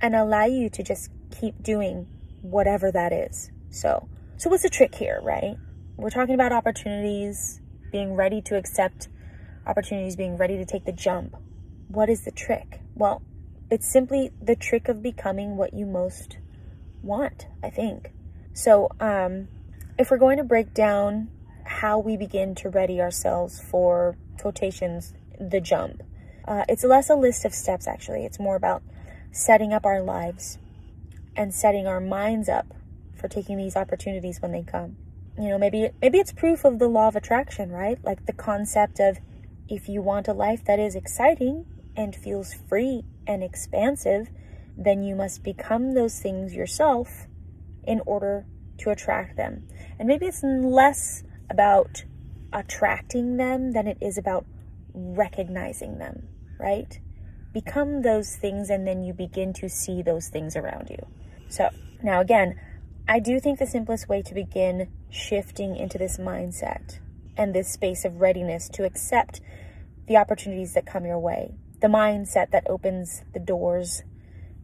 and 0.01 0.16
allow 0.16 0.46
you 0.46 0.70
to 0.70 0.84
just 0.84 1.10
keep 1.40 1.62
doing 1.62 2.08
whatever 2.42 2.92
that 2.92 3.13
is. 3.13 3.51
So, 3.70 4.10
so 4.38 4.50
what's 4.50 4.63
the 4.63 4.70
trick 4.70 4.96
here, 4.96 5.20
right? 5.24 5.56
We're 5.98 6.10
talking 6.10 6.36
about 6.36 6.51
opportunities, 6.51 7.62
being 7.92 8.16
ready 8.16 8.42
to 8.44 8.58
accept 8.58 9.10
opportunities, 9.68 10.16
being 10.16 10.38
ready 10.38 10.58
to 10.58 10.66
take 10.66 10.86
the 10.86 10.92
jump. 10.92 11.36
What 11.88 12.10
is 12.10 12.25
the 12.25 12.32
trick? 12.32 12.82
Well, 12.96 13.22
it's 13.72 13.90
simply 13.90 14.32
the 14.42 14.56
trick 14.56 14.90
of 14.90 15.01
becoming 15.01 15.56
what 15.56 15.74
you 15.74 15.86
most 15.86 16.38
want, 17.01 17.48
I 17.63 17.70
think. 17.70 18.12
So, 18.54 18.90
um, 19.00 19.48
if 19.98 20.12
we're 20.12 20.18
going 20.18 20.38
to 20.38 20.44
break 20.44 20.74
down 20.74 21.30
how 21.63 21.98
we 21.98 22.18
begin 22.18 22.54
to 22.56 22.70
ready 22.70 23.00
ourselves 23.00 23.62
for 23.62 24.18
quotations, 24.40 25.13
the 25.40 25.62
jump. 25.62 26.04
Uh, 26.46 26.66
it's 26.68 26.84
less 26.84 27.10
a 27.10 27.16
list 27.16 27.46
of 27.46 27.54
steps, 27.54 27.88
actually. 27.88 28.25
It's 28.25 28.40
more 28.40 28.58
about 28.58 28.84
setting 29.32 29.72
up 29.72 29.86
our 29.86 30.01
lives 30.01 30.58
and 31.36 31.54
setting 31.54 31.88
our 31.88 32.01
minds 32.01 32.50
up 32.50 32.74
for 33.16 33.30
taking 33.30 33.58
these 33.58 33.78
opportunities 33.78 34.42
when 34.42 34.51
they 34.51 34.63
come. 34.63 34.98
You 35.40 35.48
know, 35.48 35.58
maybe 35.58 35.92
maybe 36.01 36.18
it's 36.18 36.34
proof 36.34 36.66
of 36.66 36.78
the 36.78 36.90
law 36.90 37.08
of 37.08 37.16
attraction, 37.16 37.72
right? 37.72 37.98
Like 38.04 38.25
the 38.25 38.34
concept 38.34 39.00
of 39.00 39.20
if 39.70 39.88
you 39.88 40.01
want 40.01 40.28
a 40.28 40.34
life 40.34 40.66
that 40.66 40.80
is 40.80 40.94
exciting 40.94 41.66
and 41.96 42.16
feels 42.16 42.54
free 42.54 43.04
and 43.28 43.44
expansive, 43.44 44.30
then 44.78 45.04
you 45.04 45.16
must 45.16 45.44
become 45.44 45.94
those 45.94 46.20
things 46.20 46.54
yourself 46.54 47.28
in 47.84 48.02
order 48.06 48.46
to 48.80 48.90
attract 48.90 49.38
them. 49.38 49.68
And 50.00 50.08
maybe 50.08 50.26
it's 50.26 50.44
less 50.44 51.24
about 51.50 52.04
attracting 52.54 53.38
them 53.38 53.72
than 53.72 53.88
it 53.88 53.98
is 54.02 54.18
about 54.18 54.46
recognizing 54.94 55.98
them, 55.98 56.28
right? 56.60 57.00
Become 57.54 58.02
those 58.02 58.36
things 58.36 58.70
and 58.70 58.88
then 58.88 59.04
you 59.04 59.14
begin 59.14 59.54
to 59.54 59.70
see 59.70 60.02
those 60.02 60.30
things 60.30 60.56
around 60.56 60.90
you. 60.90 61.06
So, 61.50 61.70
now 62.02 62.22
again, 62.22 62.60
I 63.08 63.20
do 63.20 63.40
think 63.40 63.60
the 63.60 63.68
simplest 63.68 64.08
way 64.08 64.22
to 64.22 64.34
begin 64.34 64.90
shifting 65.10 65.76
into 65.76 65.98
this 65.98 66.18
mindset 66.18 67.00
and 67.36 67.54
this 67.54 67.72
space 67.72 68.06
of 68.06 68.22
readiness 68.22 68.70
to 68.70 68.86
accept 68.86 69.42
the 70.08 70.18
opportunities 70.18 70.74
that 70.74 70.86
come 70.86 71.06
your 71.06 71.20
way, 71.20 71.56
the 71.82 71.88
mindset 71.88 72.52
that 72.52 72.70
opens 72.70 73.24
the 73.34 73.40
doors 73.40 74.04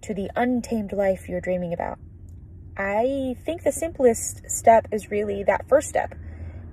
to 0.03 0.13
the 0.13 0.29
untamed 0.35 0.93
life 0.93 1.27
you're 1.27 1.41
dreaming 1.41 1.73
about. 1.73 1.97
I 2.77 3.35
think 3.43 3.63
the 3.63 3.71
simplest 3.71 4.49
step 4.49 4.87
is 4.91 5.09
really 5.09 5.43
that 5.43 5.67
first 5.67 5.89
step 5.89 6.13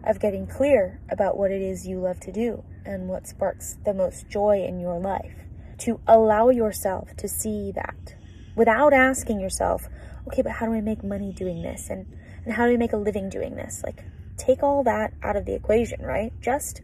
of 0.06 0.20
getting 0.20 0.46
clear 0.46 1.00
about 1.10 1.38
what 1.38 1.50
it 1.50 1.62
is 1.62 1.86
you 1.86 1.98
love 1.98 2.20
to 2.20 2.32
do 2.32 2.62
and 2.84 3.08
what 3.08 3.26
sparks 3.26 3.78
the 3.86 3.94
most 3.94 4.28
joy 4.28 4.62
in 4.68 4.78
your 4.78 5.00
life. 5.00 5.32
to 5.78 6.00
allow 6.06 6.50
yourself 6.50 7.16
to 7.16 7.28
see 7.28 7.72
that 7.74 8.14
without 8.56 8.92
asking 8.92 9.40
yourself, 9.40 9.88
okay, 10.26 10.42
but 10.42 10.52
how 10.52 10.66
do 10.66 10.72
I 10.72 10.80
make 10.80 11.02
money 11.02 11.32
doing 11.32 11.62
this? 11.62 11.88
And, 11.90 12.06
and 12.44 12.54
how 12.54 12.66
do 12.66 12.72
I 12.72 12.76
make 12.76 12.92
a 12.92 12.96
living 12.96 13.28
doing 13.28 13.56
this? 13.56 13.82
Like, 13.84 14.04
take 14.36 14.62
all 14.62 14.84
that 14.84 15.12
out 15.22 15.36
of 15.36 15.44
the 15.44 15.54
equation, 15.54 16.02
right? 16.02 16.32
Just 16.40 16.82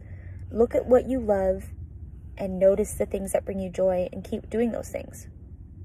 look 0.51 0.75
at 0.75 0.85
what 0.85 1.07
you 1.07 1.19
love 1.19 1.69
and 2.37 2.59
notice 2.59 2.93
the 2.93 3.05
things 3.05 3.33
that 3.33 3.45
bring 3.45 3.59
you 3.59 3.69
joy 3.69 4.09
and 4.11 4.23
keep 4.23 4.49
doing 4.49 4.71
those 4.71 4.89
things. 4.89 5.27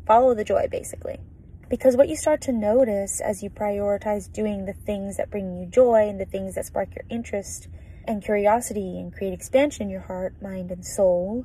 Follow 0.06 0.34
the 0.34 0.44
joy, 0.44 0.68
basically. 0.70 1.20
Because 1.68 1.96
what 1.96 2.08
you 2.08 2.16
start 2.16 2.40
to 2.42 2.52
notice 2.52 3.20
as 3.20 3.42
you 3.42 3.50
prioritize 3.50 4.32
doing 4.32 4.64
the 4.64 4.72
things 4.72 5.16
that 5.16 5.30
bring 5.30 5.56
you 5.56 5.66
joy 5.66 6.08
and 6.08 6.20
the 6.20 6.24
things 6.24 6.54
that 6.54 6.66
spark 6.66 6.94
your 6.94 7.04
interest 7.10 7.66
and 8.04 8.22
curiosity 8.22 8.98
and 9.00 9.12
create 9.12 9.32
expansion 9.32 9.82
in 9.82 9.90
your 9.90 10.02
heart, 10.02 10.40
mind, 10.40 10.70
and 10.70 10.86
soul, 10.86 11.44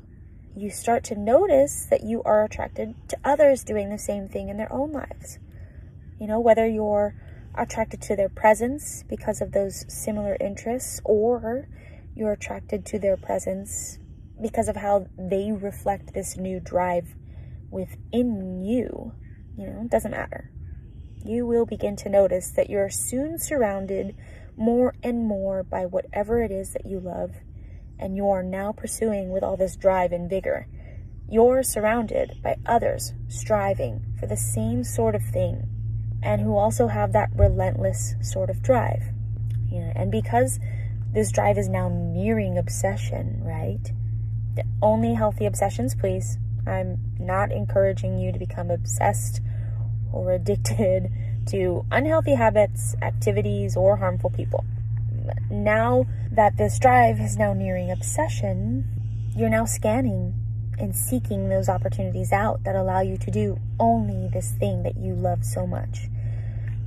you 0.55 0.69
start 0.69 1.03
to 1.05 1.15
notice 1.15 1.87
that 1.89 2.03
you 2.03 2.21
are 2.23 2.43
attracted 2.43 2.93
to 3.07 3.17
others 3.23 3.63
doing 3.63 3.89
the 3.89 3.97
same 3.97 4.27
thing 4.27 4.49
in 4.49 4.57
their 4.57 4.71
own 4.71 4.91
lives. 4.91 5.39
You 6.19 6.27
know, 6.27 6.39
whether 6.39 6.67
you're 6.67 7.15
attracted 7.55 8.01
to 8.03 8.15
their 8.15 8.29
presence 8.29 9.03
because 9.09 9.41
of 9.41 9.53
those 9.53 9.85
similar 9.87 10.37
interests, 10.39 11.01
or 11.03 11.67
you're 12.15 12.33
attracted 12.33 12.85
to 12.85 12.99
their 12.99 13.17
presence 13.17 13.97
because 14.41 14.67
of 14.67 14.75
how 14.75 15.07
they 15.17 15.51
reflect 15.51 16.13
this 16.13 16.37
new 16.37 16.59
drive 16.59 17.15
within 17.69 18.63
you. 18.63 19.13
You 19.57 19.67
know, 19.67 19.81
it 19.81 19.89
doesn't 19.91 20.11
matter. 20.11 20.51
You 21.23 21.45
will 21.45 21.65
begin 21.65 21.95
to 21.97 22.09
notice 22.09 22.51
that 22.51 22.69
you're 22.69 22.89
soon 22.89 23.37
surrounded 23.37 24.15
more 24.57 24.95
and 25.03 25.25
more 25.25 25.63
by 25.63 25.85
whatever 25.85 26.41
it 26.41 26.51
is 26.51 26.73
that 26.73 26.85
you 26.85 26.99
love, 26.99 27.31
and 27.99 28.15
you 28.15 28.27
are 28.29 28.43
now 28.43 28.71
pursuing 28.71 29.31
with 29.31 29.43
all 29.43 29.57
this 29.57 29.75
drive 29.75 30.11
and 30.11 30.29
vigor. 30.29 30.67
You're 31.29 31.63
surrounded 31.63 32.41
by 32.43 32.57
others 32.65 33.13
striving 33.27 34.15
for 34.19 34.27
the 34.27 34.37
same 34.37 34.83
sort 34.83 35.15
of 35.15 35.23
thing 35.23 35.67
and 36.23 36.41
who 36.41 36.55
also 36.55 36.87
have 36.87 37.13
that 37.13 37.29
relentless 37.35 38.15
sort 38.21 38.49
of 38.49 38.61
drive. 38.61 39.03
Know, 39.71 39.91
and 39.95 40.11
because 40.11 40.59
this 41.13 41.31
drive 41.31 41.57
is 41.57 41.69
now 41.69 41.89
nearing 41.89 42.57
obsession, 42.57 43.41
right? 43.43 43.91
Only 44.81 45.13
healthy 45.13 45.45
obsessions, 45.45 45.95
please. 45.95 46.37
I'm 46.67 46.99
not 47.19 47.51
encouraging 47.51 48.17
you 48.17 48.31
to 48.31 48.39
become 48.39 48.69
obsessed 48.69 49.41
or 50.11 50.31
addicted 50.33 51.11
to 51.47 51.85
unhealthy 51.91 52.35
habits, 52.35 52.95
activities, 53.01 53.75
or 53.75 53.97
harmful 53.97 54.29
people. 54.29 54.63
Now 55.49 56.05
that 56.31 56.57
this 56.57 56.79
drive 56.79 57.19
is 57.19 57.37
now 57.37 57.53
nearing 57.53 57.91
obsession, 57.91 58.87
you're 59.35 59.49
now 59.49 59.65
scanning 59.65 60.33
and 60.79 60.95
seeking 60.95 61.49
those 61.49 61.69
opportunities 61.69 62.31
out 62.31 62.63
that 62.63 62.75
allow 62.75 63.01
you 63.01 63.17
to 63.17 63.31
do 63.31 63.59
only 63.79 64.29
this 64.29 64.51
thing 64.51 64.83
that 64.83 64.97
you 64.97 65.13
love 65.13 65.43
so 65.43 65.67
much. 65.67 66.09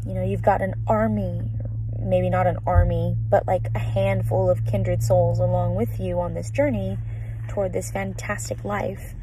You 0.07 0.15
know, 0.15 0.23
you've 0.23 0.43
got 0.43 0.61
an 0.61 0.75
army, 0.87 1.41
maybe 1.99 2.29
not 2.29 2.47
an 2.47 2.59
army, 2.67 3.17
but 3.31 3.47
like 3.47 3.69
a 3.75 3.79
handful 3.79 4.51
of 4.51 4.67
kindred 4.67 5.03
souls 5.03 5.39
along 5.39 5.77
with 5.77 6.01
you 6.01 6.21
on 6.21 6.35
this 6.35 6.51
journey 6.51 6.99
toward 7.49 7.73
this 7.73 7.91
fantastic 7.91 8.65
life, 8.65 9.15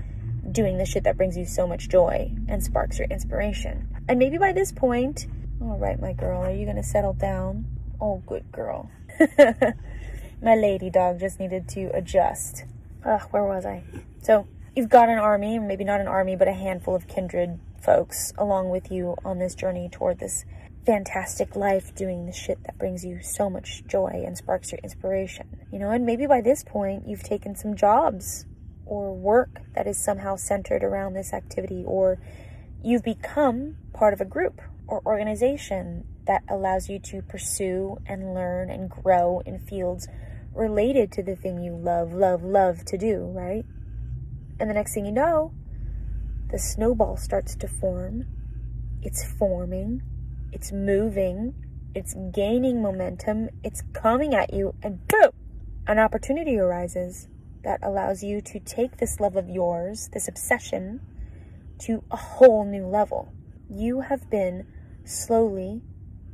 doing 0.51 0.77
the 0.77 0.85
shit 0.85 1.03
that 1.03 1.17
brings 1.17 1.37
you 1.37 1.45
so 1.45 1.67
much 1.67 1.89
joy 1.89 2.31
and 2.47 2.63
sparks 2.63 2.99
your 2.99 3.07
inspiration. 3.07 3.87
And 4.07 4.19
maybe 4.19 4.37
by 4.37 4.53
this 4.53 4.71
point, 4.71 5.27
all 5.61 5.77
right, 5.77 5.99
my 5.99 6.13
girl, 6.13 6.41
are 6.43 6.51
you 6.51 6.65
gonna 6.65 6.83
settle 6.83 7.13
down? 7.13 7.65
Oh, 7.99 8.23
good 8.25 8.51
girl. 8.51 8.89
my 10.41 10.55
lady 10.55 10.89
dog 10.89 11.19
just 11.19 11.39
needed 11.39 11.67
to 11.69 11.91
adjust. 11.93 12.65
Ugh, 13.05 13.21
where 13.31 13.43
was 13.43 13.65
I? 13.65 13.83
So, 14.21 14.47
you've 14.75 14.89
got 14.89 15.09
an 15.09 15.19
army, 15.19 15.59
maybe 15.59 15.83
not 15.83 16.01
an 16.01 16.07
army, 16.07 16.35
but 16.35 16.47
a 16.47 16.53
handful 16.53 16.95
of 16.95 17.07
kindred 17.07 17.59
folks 17.81 18.33
along 18.37 18.69
with 18.69 18.91
you 18.91 19.15
on 19.25 19.39
this 19.39 19.55
journey 19.55 19.89
toward 19.89 20.19
this 20.19 20.45
fantastic 20.85 21.55
life 21.55 21.93
doing 21.93 22.25
the 22.25 22.31
shit 22.31 22.63
that 22.63 22.77
brings 22.77 23.05
you 23.05 23.21
so 23.21 23.49
much 23.49 23.83
joy 23.85 24.23
and 24.25 24.37
sparks 24.37 24.71
your 24.71 24.79
inspiration. 24.83 25.59
You 25.71 25.79
know, 25.79 25.91
and 25.91 26.05
maybe 26.05 26.25
by 26.25 26.41
this 26.41 26.63
point 26.63 27.07
you've 27.07 27.23
taken 27.23 27.55
some 27.55 27.75
jobs 27.75 28.45
or 28.85 29.13
work 29.13 29.61
that 29.75 29.87
is 29.87 29.97
somehow 30.03 30.35
centered 30.35 30.83
around 30.83 31.13
this 31.13 31.33
activity, 31.33 31.83
or 31.85 32.19
you've 32.83 33.03
become 33.03 33.77
part 33.93 34.13
of 34.13 34.19
a 34.19 34.25
group 34.25 34.59
or 34.87 35.01
organization 35.05 36.05
that 36.27 36.43
allows 36.49 36.89
you 36.89 36.99
to 36.99 37.21
pursue 37.21 37.97
and 38.05 38.33
learn 38.33 38.69
and 38.69 38.89
grow 38.89 39.41
in 39.45 39.59
fields 39.59 40.07
related 40.53 41.11
to 41.11 41.23
the 41.23 41.35
thing 41.35 41.63
you 41.63 41.73
love, 41.73 42.11
love, 42.11 42.43
love 42.43 42.83
to 42.85 42.97
do, 42.97 43.23
right? 43.33 43.63
And 44.59 44.69
the 44.69 44.73
next 44.73 44.93
thing 44.93 45.05
you 45.05 45.11
know, 45.11 45.53
the 46.51 46.59
snowball 46.59 47.17
starts 47.17 47.55
to 47.55 47.67
form. 47.67 48.25
It's 49.01 49.23
forming 49.23 50.01
it's 50.51 50.71
moving, 50.71 51.53
it's 51.95 52.15
gaining 52.33 52.81
momentum, 52.81 53.49
it's 53.63 53.83
coming 53.93 54.33
at 54.33 54.53
you, 54.53 54.73
and 54.81 55.07
boom, 55.07 55.31
an 55.87 55.99
opportunity 55.99 56.57
arises 56.57 57.27
that 57.63 57.79
allows 57.83 58.23
you 58.23 58.41
to 58.41 58.59
take 58.59 58.97
this 58.97 59.19
love 59.19 59.35
of 59.35 59.49
yours, 59.49 60.09
this 60.13 60.27
obsession, 60.27 60.99
to 61.79 62.03
a 62.11 62.17
whole 62.17 62.65
new 62.65 62.85
level. 62.85 63.33
You 63.69 64.01
have 64.01 64.29
been 64.29 64.67
slowly 65.03 65.81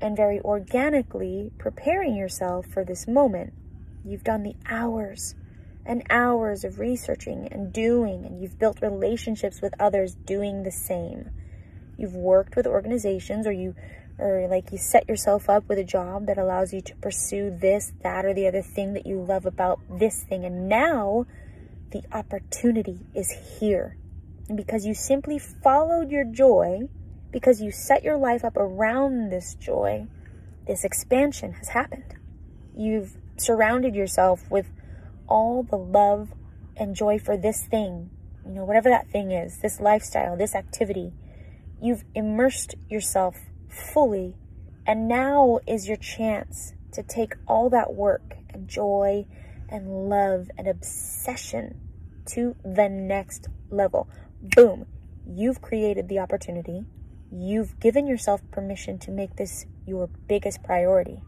and 0.02 0.16
very 0.16 0.40
organically 0.42 1.52
preparing 1.58 2.16
yourself 2.16 2.66
for 2.68 2.84
this 2.84 3.08
moment. 3.08 3.54
You've 4.06 4.24
done 4.24 4.44
the 4.44 4.56
hours 4.70 5.36
and 5.86 6.04
hours 6.10 6.64
of 6.64 6.80
researching 6.80 7.48
and 7.52 7.72
doing, 7.72 8.26
and 8.26 8.42
you've 8.42 8.60
built 8.60 8.82
relationships 8.82 9.62
with 9.62 9.74
others 9.80 10.16
doing 10.16 10.64
the 10.64 10.72
same. 10.72 11.30
You've 11.98 12.16
worked 12.16 12.56
with 12.56 12.68
organizations 12.68 13.48
or 13.48 13.52
you 13.52 13.76
or 14.20 14.48
like 14.50 14.72
you 14.72 14.78
set 14.78 15.08
yourself 15.08 15.50
up 15.50 15.68
with 15.70 15.78
a 15.78 15.84
job 15.84 16.26
that 16.26 16.38
allows 16.38 16.74
you 16.74 16.82
to 16.82 16.96
pursue 16.96 17.56
this, 17.56 17.94
that, 18.02 18.26
or 18.26 18.34
the 18.34 18.48
other 18.48 18.62
thing 18.62 18.94
that 18.94 19.06
you 19.06 19.22
love 19.22 19.46
about 19.46 19.80
this 19.90 20.24
thing. 20.24 20.44
And 20.44 20.68
now 20.68 21.26
the 21.92 22.04
opportunity 22.12 23.00
is 23.14 23.32
here. 23.60 23.98
And 24.48 24.58
because 24.58 24.86
you 24.86 24.94
simply 24.94 25.38
followed 25.40 26.10
your 26.10 26.24
joy, 26.24 26.90
because 27.32 27.62
you 27.62 27.72
set 27.72 28.04
your 28.04 28.18
life 28.18 28.44
up 28.44 28.58
around 28.58 29.30
this 29.30 29.56
joy, 29.56 30.08
this 30.66 30.84
expansion 30.84 31.54
has 31.54 31.70
happened. 31.70 32.16
You've 32.76 33.18
surrounded 33.38 33.96
yourself 33.96 34.50
with 34.50 34.68
all 35.28 35.64
the 35.64 35.78
love 35.78 36.34
and 36.76 36.96
joy 36.96 37.20
for 37.20 37.38
this 37.38 37.66
thing, 37.66 38.10
you 38.46 38.54
know, 38.54 38.66
whatever 38.66 38.90
that 38.90 39.10
thing 39.10 39.32
is, 39.32 39.60
this 39.60 39.80
lifestyle, 39.80 40.38
this 40.38 40.56
activity. 40.56 41.14
You've 41.82 42.04
immersed 42.16 42.76
yourself 42.90 43.36
fully. 43.78 44.36
And 44.86 45.08
now 45.08 45.60
is 45.68 45.88
your 45.88 45.98
chance 45.98 46.74
to 46.94 47.04
take 47.04 47.36
all 47.48 47.70
that 47.70 47.94
work 47.94 48.36
and 48.50 48.68
joy 48.68 49.26
and 49.70 50.10
love 50.10 50.50
and 50.58 50.68
obsession 50.68 51.80
to 52.28 52.56
the 52.64 52.90
next 52.90 53.48
level. 53.70 54.10
Boom. 54.42 54.86
You've 55.26 55.62
created 55.62 56.08
the 56.08 56.20
opportunity. 56.20 56.86
You've 57.32 57.80
given 57.80 58.08
yourself 58.08 58.42
permission 58.52 58.98
to 59.00 59.12
make 59.12 59.36
this 59.36 59.66
your 59.86 60.08
biggest 60.28 60.64
priority. 60.64 61.22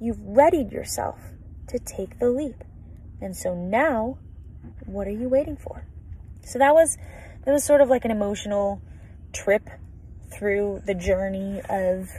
You've 0.00 0.20
readied 0.20 0.70
yourself 0.70 1.18
to 1.68 1.78
take 1.78 2.18
the 2.18 2.30
leap. 2.30 2.62
And 3.20 3.36
so 3.36 3.54
now, 3.54 4.18
what 4.84 5.08
are 5.08 5.12
you 5.12 5.28
waiting 5.28 5.56
for? 5.56 5.86
So 6.44 6.58
that 6.58 6.74
was 6.74 6.96
that 7.44 7.52
was 7.52 7.64
sort 7.64 7.80
of 7.80 7.88
like 7.88 8.04
an 8.04 8.10
emotional 8.10 8.80
trip 9.32 9.68
through 10.36 10.82
the 10.84 10.94
journey 10.94 11.60
of 11.68 12.10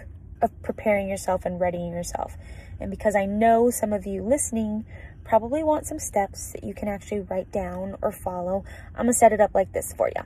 of 0.42 0.52
preparing 0.62 1.10
yourself 1.10 1.46
and 1.46 1.60
readying 1.60 1.92
yourself. 1.92 2.38
And 2.80 2.92
because 2.92 3.16
I 3.16 3.26
know 3.26 3.70
some 3.70 3.92
of 3.92 4.06
you 4.06 4.22
listening 4.22 4.86
probably 5.24 5.64
want 5.64 5.88
some 5.88 6.00
steps 6.00 6.54
that 6.54 6.64
you 6.64 6.74
can 6.74 6.88
actually 6.88 7.22
write 7.22 7.52
down 7.52 7.96
or 8.02 8.12
follow, 8.12 8.64
I'm 8.90 9.06
going 9.06 9.14
to 9.14 9.14
set 9.14 9.34
it 9.34 9.42
up 9.42 9.52
like 9.56 9.74
this 9.74 9.94
for 9.94 10.10
you. 10.16 10.22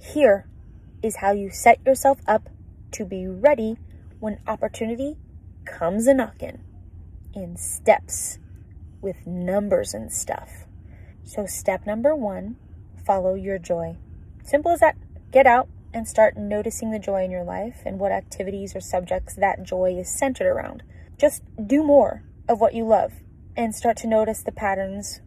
Here 0.00 0.46
is 1.02 1.16
how 1.16 1.32
you 1.32 1.50
set 1.50 1.84
yourself 1.86 2.18
up 2.26 2.48
to 2.92 3.04
be 3.04 3.26
ready 3.26 3.78
when 4.20 4.38
opportunity 4.46 5.16
comes 5.64 6.06
a 6.06 6.14
knocking 6.14 6.60
in 7.34 7.56
steps 7.56 8.38
with 9.00 9.26
numbers 9.26 9.94
and 9.94 10.12
stuff. 10.12 10.66
So, 11.24 11.46
step 11.46 11.86
number 11.86 12.14
one 12.14 12.56
follow 13.04 13.34
your 13.34 13.58
joy. 13.58 13.96
Simple 14.44 14.72
as 14.72 14.80
that. 14.80 14.96
Get 15.30 15.46
out, 15.46 15.68
and 15.92 16.06
start 16.06 16.36
noticing 16.36 16.90
the 16.90 16.98
joy 16.98 17.24
in 17.24 17.30
your 17.30 17.44
life 17.44 17.82
and 17.84 17.98
what 17.98 18.12
activities 18.12 18.76
or 18.76 18.80
subjects 18.80 19.34
that 19.34 19.62
joy 19.62 19.96
is 19.98 20.08
centered 20.08 20.46
around. 20.46 20.82
Just 21.16 21.42
do 21.66 21.82
more 21.82 22.22
of 22.48 22.60
what 22.60 22.74
you 22.74 22.84
love 22.84 23.12
and 23.56 23.74
start 23.74 23.96
to 23.98 24.06
notice 24.06 24.42
the 24.42 24.52
patterns 24.52 25.20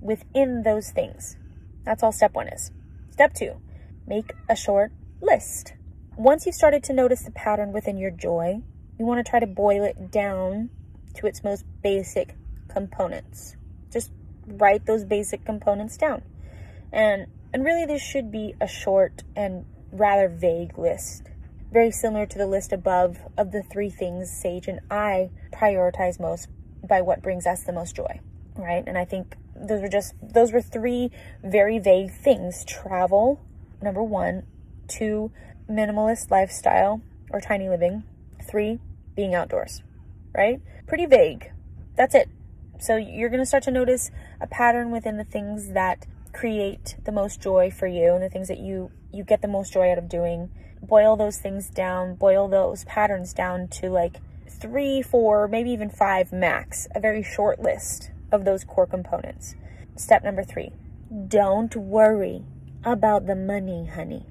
within 0.00 0.62
those 0.62 0.90
things. 0.90 1.36
That's 1.84 2.02
all 2.02 2.12
step 2.12 2.34
one 2.34 2.48
is. 2.48 2.70
Step 3.10 3.34
two, 3.34 3.60
make 4.06 4.32
a 4.48 4.56
short 4.56 4.92
list. 5.20 5.74
Once 6.16 6.46
you've 6.46 6.54
started 6.54 6.84
to 6.84 6.92
notice 6.92 7.22
the 7.22 7.30
pattern 7.30 7.72
within 7.72 7.96
your 7.96 8.10
joy, 8.10 8.62
you 8.98 9.06
want 9.06 9.24
to 9.24 9.28
try 9.28 9.40
to 9.40 9.46
boil 9.46 9.84
it 9.84 10.10
down 10.10 10.70
to 11.14 11.26
its 11.26 11.42
most 11.42 11.64
basic 11.82 12.34
components. 12.68 13.56
Just 13.92 14.10
write 14.46 14.86
those 14.86 15.04
basic 15.04 15.44
components 15.44 15.96
down. 15.96 16.22
And 16.92 17.26
And 17.54 17.64
really, 17.64 17.84
this 17.84 18.02
should 18.02 18.30
be 18.30 18.54
a 18.60 18.66
short 18.66 19.24
and 19.36 19.66
rather 19.92 20.28
vague 20.28 20.78
list. 20.78 21.28
Very 21.70 21.90
similar 21.90 22.26
to 22.26 22.38
the 22.38 22.46
list 22.46 22.72
above 22.72 23.18
of 23.36 23.52
the 23.52 23.62
three 23.62 23.90
things 23.90 24.30
Sage 24.30 24.68
and 24.68 24.80
I 24.90 25.30
prioritize 25.52 26.18
most 26.18 26.48
by 26.86 27.00
what 27.00 27.22
brings 27.22 27.46
us 27.46 27.62
the 27.62 27.72
most 27.72 27.94
joy, 27.94 28.20
right? 28.56 28.82
And 28.86 28.98
I 28.98 29.04
think 29.04 29.36
those 29.54 29.80
were 29.80 29.88
just, 29.88 30.14
those 30.22 30.52
were 30.52 30.60
three 30.60 31.10
very 31.42 31.78
vague 31.78 32.12
things. 32.12 32.64
Travel, 32.64 33.40
number 33.80 34.02
one. 34.02 34.44
Two, 34.88 35.30
minimalist 35.70 36.30
lifestyle 36.30 37.00
or 37.30 37.40
tiny 37.40 37.68
living. 37.68 38.04
Three, 38.42 38.80
being 39.14 39.34
outdoors, 39.34 39.82
right? 40.34 40.60
Pretty 40.86 41.06
vague. 41.06 41.52
That's 41.96 42.14
it. 42.14 42.28
So 42.78 42.96
you're 42.96 43.28
going 43.28 43.40
to 43.40 43.46
start 43.46 43.62
to 43.64 43.70
notice 43.70 44.10
a 44.40 44.46
pattern 44.46 44.90
within 44.90 45.16
the 45.16 45.24
things 45.24 45.72
that 45.72 46.06
create 46.32 46.96
the 47.04 47.12
most 47.12 47.40
joy 47.40 47.70
for 47.70 47.86
you 47.86 48.14
and 48.14 48.22
the 48.22 48.28
things 48.28 48.48
that 48.48 48.58
you 48.58 48.90
you 49.12 49.24
get 49.24 49.42
the 49.42 49.48
most 49.48 49.72
joy 49.72 49.90
out 49.90 49.98
of 49.98 50.08
doing. 50.08 50.50
Boil 50.82 51.16
those 51.16 51.38
things 51.38 51.68
down, 51.68 52.14
boil 52.14 52.48
those 52.48 52.84
patterns 52.84 53.32
down 53.32 53.68
to 53.68 53.88
like 53.88 54.16
3, 54.48 55.02
4, 55.02 55.48
maybe 55.48 55.70
even 55.70 55.90
5 55.90 56.32
max, 56.32 56.88
a 56.94 57.00
very 57.00 57.22
short 57.22 57.60
list 57.60 58.10
of 58.30 58.44
those 58.44 58.64
core 58.64 58.86
components. 58.86 59.54
Step 59.96 60.24
number 60.24 60.42
3. 60.42 60.72
Don't 61.28 61.76
worry 61.76 62.44
about 62.84 63.26
the 63.26 63.36
money, 63.36 63.86
honey. 63.86 64.26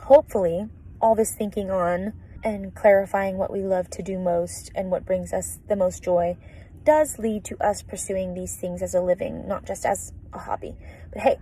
Hopefully, 0.00 0.68
all 1.00 1.14
this 1.14 1.34
thinking 1.34 1.70
on 1.70 2.12
and 2.44 2.74
clarifying 2.74 3.36
what 3.36 3.52
we 3.52 3.62
love 3.62 3.90
to 3.90 4.02
do 4.02 4.18
most 4.18 4.70
and 4.74 4.90
what 4.90 5.04
brings 5.04 5.32
us 5.32 5.58
the 5.68 5.76
most 5.76 6.02
joy 6.02 6.36
does 6.84 7.18
lead 7.18 7.44
to 7.44 7.56
us 7.62 7.82
pursuing 7.82 8.34
these 8.34 8.56
things 8.56 8.82
as 8.82 8.94
a 8.94 9.00
living, 9.00 9.46
not 9.46 9.66
just 9.66 9.84
as 9.84 10.12
a 10.32 10.38
hobby. 10.38 10.74
But 11.12 11.22
hey, 11.22 11.38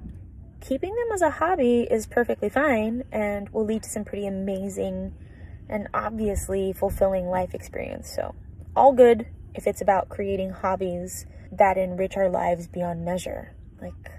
keeping 0.61 0.95
them 0.95 1.13
as 1.13 1.23
a 1.23 1.31
hobby 1.31 1.87
is 1.91 2.07
perfectly 2.07 2.49
fine 2.49 3.05
and 3.13 3.49
will 3.51 3.65
lead 3.65 3.83
to 3.85 3.89
some 3.89 4.05
pretty 4.05 4.27
amazing 4.27 5.15
and 5.69 5.89
obviously 5.93 6.73
fulfilling 6.73 7.27
life 7.27 7.55
experience. 7.55 8.11
So, 8.15 8.35
all 8.75 8.93
good 8.93 9.27
if 9.55 9.67
it's 9.67 9.81
about 9.81 10.09
creating 10.09 10.51
hobbies 10.51 11.27
that 11.53 11.77
enrich 11.77 12.17
our 12.17 12.29
lives 12.29 12.69
beyond 12.69 13.05
measure. 13.05 13.55
Like, 13.81 14.11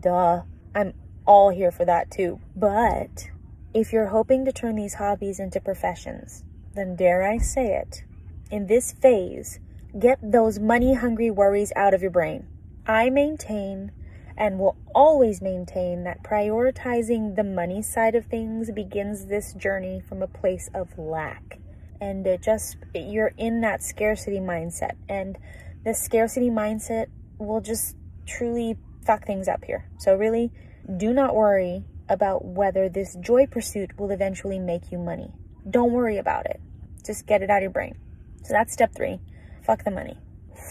duh. 0.00 0.42
I'm 0.74 0.94
all 1.26 1.50
here 1.50 1.70
for 1.70 1.84
that 1.84 2.10
too. 2.10 2.40
But 2.54 3.28
if 3.74 3.92
you're 3.92 4.08
hoping 4.08 4.44
to 4.44 4.52
turn 4.52 4.76
these 4.76 4.94
hobbies 4.94 5.40
into 5.40 5.60
professions, 5.60 6.44
then 6.74 6.96
dare 6.96 7.22
I 7.22 7.38
say 7.38 7.74
it, 7.74 8.04
in 8.50 8.66
this 8.66 8.92
phase, 8.92 9.58
get 9.98 10.18
those 10.22 10.58
money 10.58 10.94
hungry 10.94 11.30
worries 11.30 11.72
out 11.74 11.94
of 11.94 12.02
your 12.02 12.10
brain. 12.10 12.46
I 12.86 13.10
maintain 13.10 13.90
and 14.36 14.58
will 14.58 14.76
always 14.94 15.40
maintain 15.40 16.04
that 16.04 16.22
prioritizing 16.22 17.36
the 17.36 17.44
money 17.44 17.80
side 17.80 18.14
of 18.14 18.26
things 18.26 18.70
begins 18.70 19.26
this 19.26 19.54
journey 19.54 20.00
from 20.00 20.22
a 20.22 20.26
place 20.26 20.68
of 20.74 20.98
lack. 20.98 21.58
And 22.00 22.26
it 22.26 22.42
just, 22.42 22.76
you're 22.94 23.32
in 23.38 23.62
that 23.62 23.82
scarcity 23.82 24.38
mindset. 24.38 24.96
And 25.08 25.38
the 25.84 25.94
scarcity 25.94 26.50
mindset 26.50 27.06
will 27.38 27.62
just 27.62 27.96
truly 28.26 28.76
fuck 29.06 29.24
things 29.26 29.48
up 29.48 29.64
here. 29.64 29.88
So, 29.98 30.14
really, 30.14 30.52
do 30.98 31.14
not 31.14 31.34
worry 31.34 31.84
about 32.08 32.44
whether 32.44 32.88
this 32.88 33.16
joy 33.20 33.46
pursuit 33.46 33.98
will 33.98 34.10
eventually 34.10 34.58
make 34.58 34.92
you 34.92 34.98
money. 34.98 35.32
Don't 35.68 35.92
worry 35.92 36.18
about 36.18 36.46
it. 36.46 36.60
Just 37.04 37.26
get 37.26 37.42
it 37.42 37.50
out 37.50 37.58
of 37.58 37.62
your 37.62 37.70
brain. 37.70 37.96
So, 38.44 38.52
that's 38.52 38.72
step 38.72 38.94
three 38.94 39.20
fuck 39.62 39.82
the 39.82 39.90
money. 39.90 40.16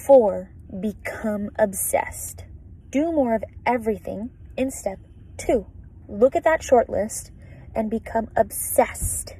Four, 0.06 0.52
become 0.80 1.50
obsessed 1.58 2.46
do 2.96 3.12
more 3.12 3.36
of 3.36 3.44
everything 3.66 4.30
in 4.56 4.72
step 4.72 4.98
two. 5.36 5.66
Look 6.08 6.34
at 6.34 6.46
that 6.46 6.64
short 6.64 6.90
list 6.90 7.30
and 7.76 7.90
become 7.90 8.30
obsessed, 8.38 9.36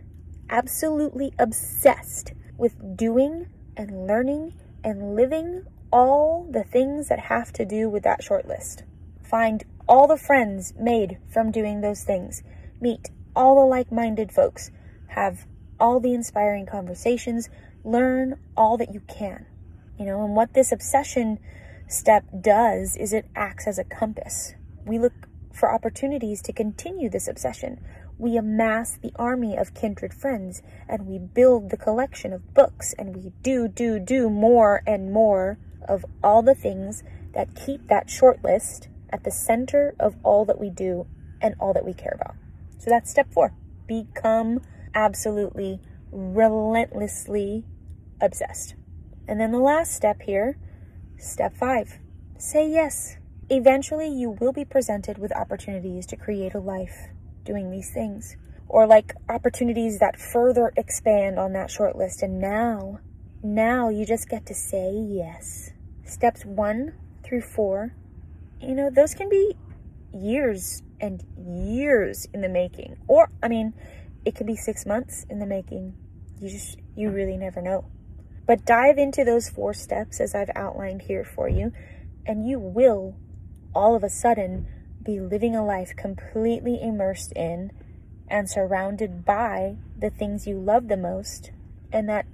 absolutely 0.50 1.32
obsessed 1.40 2.34
with 2.58 2.98
doing 2.98 3.48
and 3.78 4.08
learning 4.08 4.56
and 4.84 5.16
living 5.16 5.64
all 5.90 6.46
the 6.52 6.66
things 6.66 7.08
that 7.08 7.20
have 7.20 7.54
to 7.54 7.64
do 7.64 7.90
with 7.90 8.04
that 8.04 8.22
short 8.22 8.46
list. 8.46 8.84
Find 9.24 9.64
all 9.88 10.06
the 10.06 10.18
friends 10.18 10.74
made 10.78 11.18
from 11.32 11.50
doing 11.50 11.80
those 11.80 12.04
things. 12.04 12.44
Meet 12.82 13.10
all 13.38 13.56
the 13.56 13.66
like 13.66 13.90
minded 13.90 14.34
folks. 14.34 14.70
Have 15.08 15.48
all 15.80 16.02
the 16.02 16.14
inspiring 16.14 16.66
conversations. 16.66 17.48
Learn 17.86 18.38
all 18.58 18.76
that 18.76 18.94
you 18.94 19.00
can. 19.08 19.46
You 19.98 20.08
know, 20.08 20.26
and 20.26 20.36
what 20.36 20.54
this 20.54 20.74
obsession 20.74 21.40
step 21.88 22.26
does 22.42 22.96
is 22.96 23.14
it 23.14 23.28
acts 23.36 23.68
as 23.68 23.78
a 23.78 23.84
compass. 23.84 24.54
We 24.86 25.00
look 25.00 25.28
for 25.54 25.74
opportunities 25.74 26.42
to 26.44 26.54
continue 26.54 27.10
this 27.10 27.28
obsession. 27.28 27.80
We 28.18 28.38
amass 28.38 28.98
the 28.98 29.12
army 29.16 29.58
of 29.58 29.74
kindred 29.74 30.14
friends 30.14 30.62
and 30.88 31.06
we 31.06 31.18
build 31.18 31.70
the 31.70 31.78
collection 31.78 32.34
of 32.34 32.54
books 32.54 32.94
and 32.98 33.16
we 33.16 33.32
do, 33.42 33.68
do, 33.68 34.00
do 34.00 34.30
more 34.30 34.82
and 34.86 35.12
more 35.12 35.58
of 35.88 36.06
all 36.24 36.42
the 36.42 36.56
things 36.56 37.04
that 37.34 37.56
keep 37.56 37.88
that 37.88 38.10
short 38.10 38.44
list 38.44 38.88
at 39.10 39.24
the 39.24 39.32
center 39.32 39.96
of 40.00 40.16
all 40.24 40.46
that 40.46 40.60
we 40.60 40.70
do 40.70 41.08
and 41.42 41.56
all 41.60 41.74
that 41.74 41.86
we 41.86 41.94
care 41.94 42.16
about. 42.16 42.36
So 42.80 42.90
that's 42.90 43.12
step 43.12 43.32
four 43.32 43.54
become 43.88 44.62
absolutely 44.94 45.80
relentlessly 46.12 47.66
obsessed. 48.22 48.76
And 49.28 49.40
then 49.40 49.52
the 49.52 49.60
last 49.60 49.94
step 49.94 50.22
here 50.22 50.58
Step 51.26 51.58
5. 51.58 52.00
Say 52.38 52.70
yes. 52.70 53.18
Eventually, 53.50 54.08
you 54.08 54.38
will 54.40 54.54
be 54.54 54.64
presented 54.64 55.18
with 55.18 55.36
opportunities 55.36 56.06
to 56.06 56.16
create 56.16 56.54
a 56.54 56.60
life 56.60 57.10
doing 57.44 57.72
these 57.72 57.92
things, 57.92 58.38
or 58.68 58.86
like 58.86 59.14
opportunities 59.28 59.98
that 60.00 60.20
further 60.20 60.72
expand 60.78 61.40
on 61.40 61.54
that 61.54 61.72
short 61.72 61.96
list. 61.96 62.22
And 62.22 62.40
now, 62.40 63.00
now 63.42 63.90
you 63.90 64.06
just 64.06 64.30
get 64.30 64.46
to 64.46 64.54
say 64.54 64.92
yes. 64.94 65.72
Steps 66.06 66.46
1 66.46 66.94
through 67.24 67.42
4, 67.42 67.96
you 68.62 68.76
know, 68.76 68.92
those 68.92 69.16
can 69.16 69.28
be 69.28 69.56
years 70.14 70.84
and 71.02 71.24
years 71.38 72.28
in 72.36 72.42
the 72.42 72.50
making. 72.50 72.98
Or, 73.08 73.30
I 73.42 73.48
mean, 73.48 73.74
it 74.26 74.36
could 74.36 74.48
be 74.48 74.56
six 74.56 74.86
months 74.86 75.26
in 75.28 75.40
the 75.40 75.48
making. 75.48 75.96
You 76.40 76.50
just, 76.50 76.78
you 76.96 77.10
really 77.10 77.36
never 77.36 77.64
know. 77.64 77.86
But 78.46 78.66
dive 78.66 78.98
into 78.98 79.24
those 79.24 79.50
four 79.50 79.74
steps 79.74 80.20
as 80.20 80.36
I've 80.36 80.52
outlined 80.56 81.04
here 81.04 81.24
for 81.24 81.50
you, 81.50 81.72
and 82.26 82.48
you 82.48 82.60
will 82.60 83.16
all 83.74 83.96
of 83.96 84.04
a 84.04 84.10
sudden 84.10 84.68
be 85.04 85.20
living 85.20 85.56
a 85.56 85.66
life 85.66 85.96
completely 85.96 86.80
immersed 86.82 87.32
in 87.34 87.72
and 88.28 88.50
surrounded 88.50 89.26
by 89.26 89.78
the 89.98 90.10
things 90.10 90.48
you 90.48 90.60
love 90.60 90.88
the 90.88 90.98
most 90.98 91.52
and 91.92 92.10
that 92.10 92.26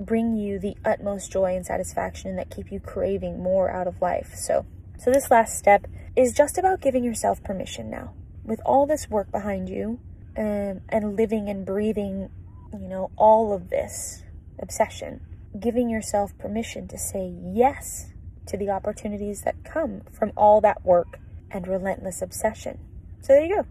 bring 0.00 0.36
you 0.36 0.58
the 0.58 0.76
utmost 0.84 1.30
joy 1.30 1.54
and 1.56 1.66
satisfaction 1.66 2.30
and 2.30 2.38
that 2.38 2.50
keep 2.50 2.70
you 2.70 2.80
craving 2.80 3.42
more 3.42 3.70
out 3.70 3.86
of 3.86 4.00
life. 4.00 4.34
So, 4.34 4.64
so 4.98 5.10
this 5.10 5.30
last 5.30 5.58
step 5.58 5.86
is 6.16 6.32
just 6.32 6.58
about 6.58 6.80
giving 6.80 7.04
yourself 7.04 7.42
permission 7.42 7.90
now. 7.90 8.14
With 8.44 8.60
all 8.64 8.86
this 8.86 9.10
work 9.10 9.30
behind 9.30 9.68
you 9.68 10.00
um, 10.36 10.80
and 10.88 11.16
living 11.16 11.48
and 11.48 11.66
breathing, 11.66 12.30
you 12.72 12.88
know, 12.88 13.10
all 13.16 13.52
of 13.52 13.70
this 13.70 14.22
obsession, 14.60 15.20
giving 15.58 15.88
yourself 15.88 16.36
permission 16.38 16.88
to 16.88 16.98
say 16.98 17.34
yes 17.42 18.12
to 18.46 18.56
the 18.56 18.70
opportunities 18.70 19.42
that 19.42 19.64
come 19.64 20.02
from 20.12 20.32
all 20.36 20.60
that 20.60 20.84
work 20.84 21.20
and 21.50 21.66
relentless 21.66 22.22
obsession. 22.22 22.78
So 23.20 23.34
there 23.34 23.44
you 23.44 23.56
go. 23.56 23.66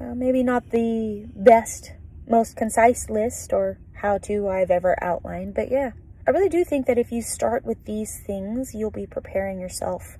Uh, 0.00 0.14
maybe 0.14 0.42
not 0.42 0.70
the 0.70 1.26
best, 1.34 1.92
most 2.28 2.56
concise 2.56 3.10
list 3.10 3.52
or 3.52 3.78
how 3.94 4.18
to 4.18 4.48
I've 4.48 4.70
ever 4.70 4.96
outlined, 5.02 5.54
but 5.54 5.70
yeah, 5.70 5.92
I 6.26 6.30
really 6.30 6.48
do 6.48 6.64
think 6.64 6.86
that 6.86 6.98
if 6.98 7.12
you 7.12 7.20
start 7.20 7.64
with 7.64 7.84
these 7.84 8.20
things, 8.26 8.74
you'll 8.74 8.90
be 8.90 9.06
preparing 9.06 9.60
yourself 9.60 10.18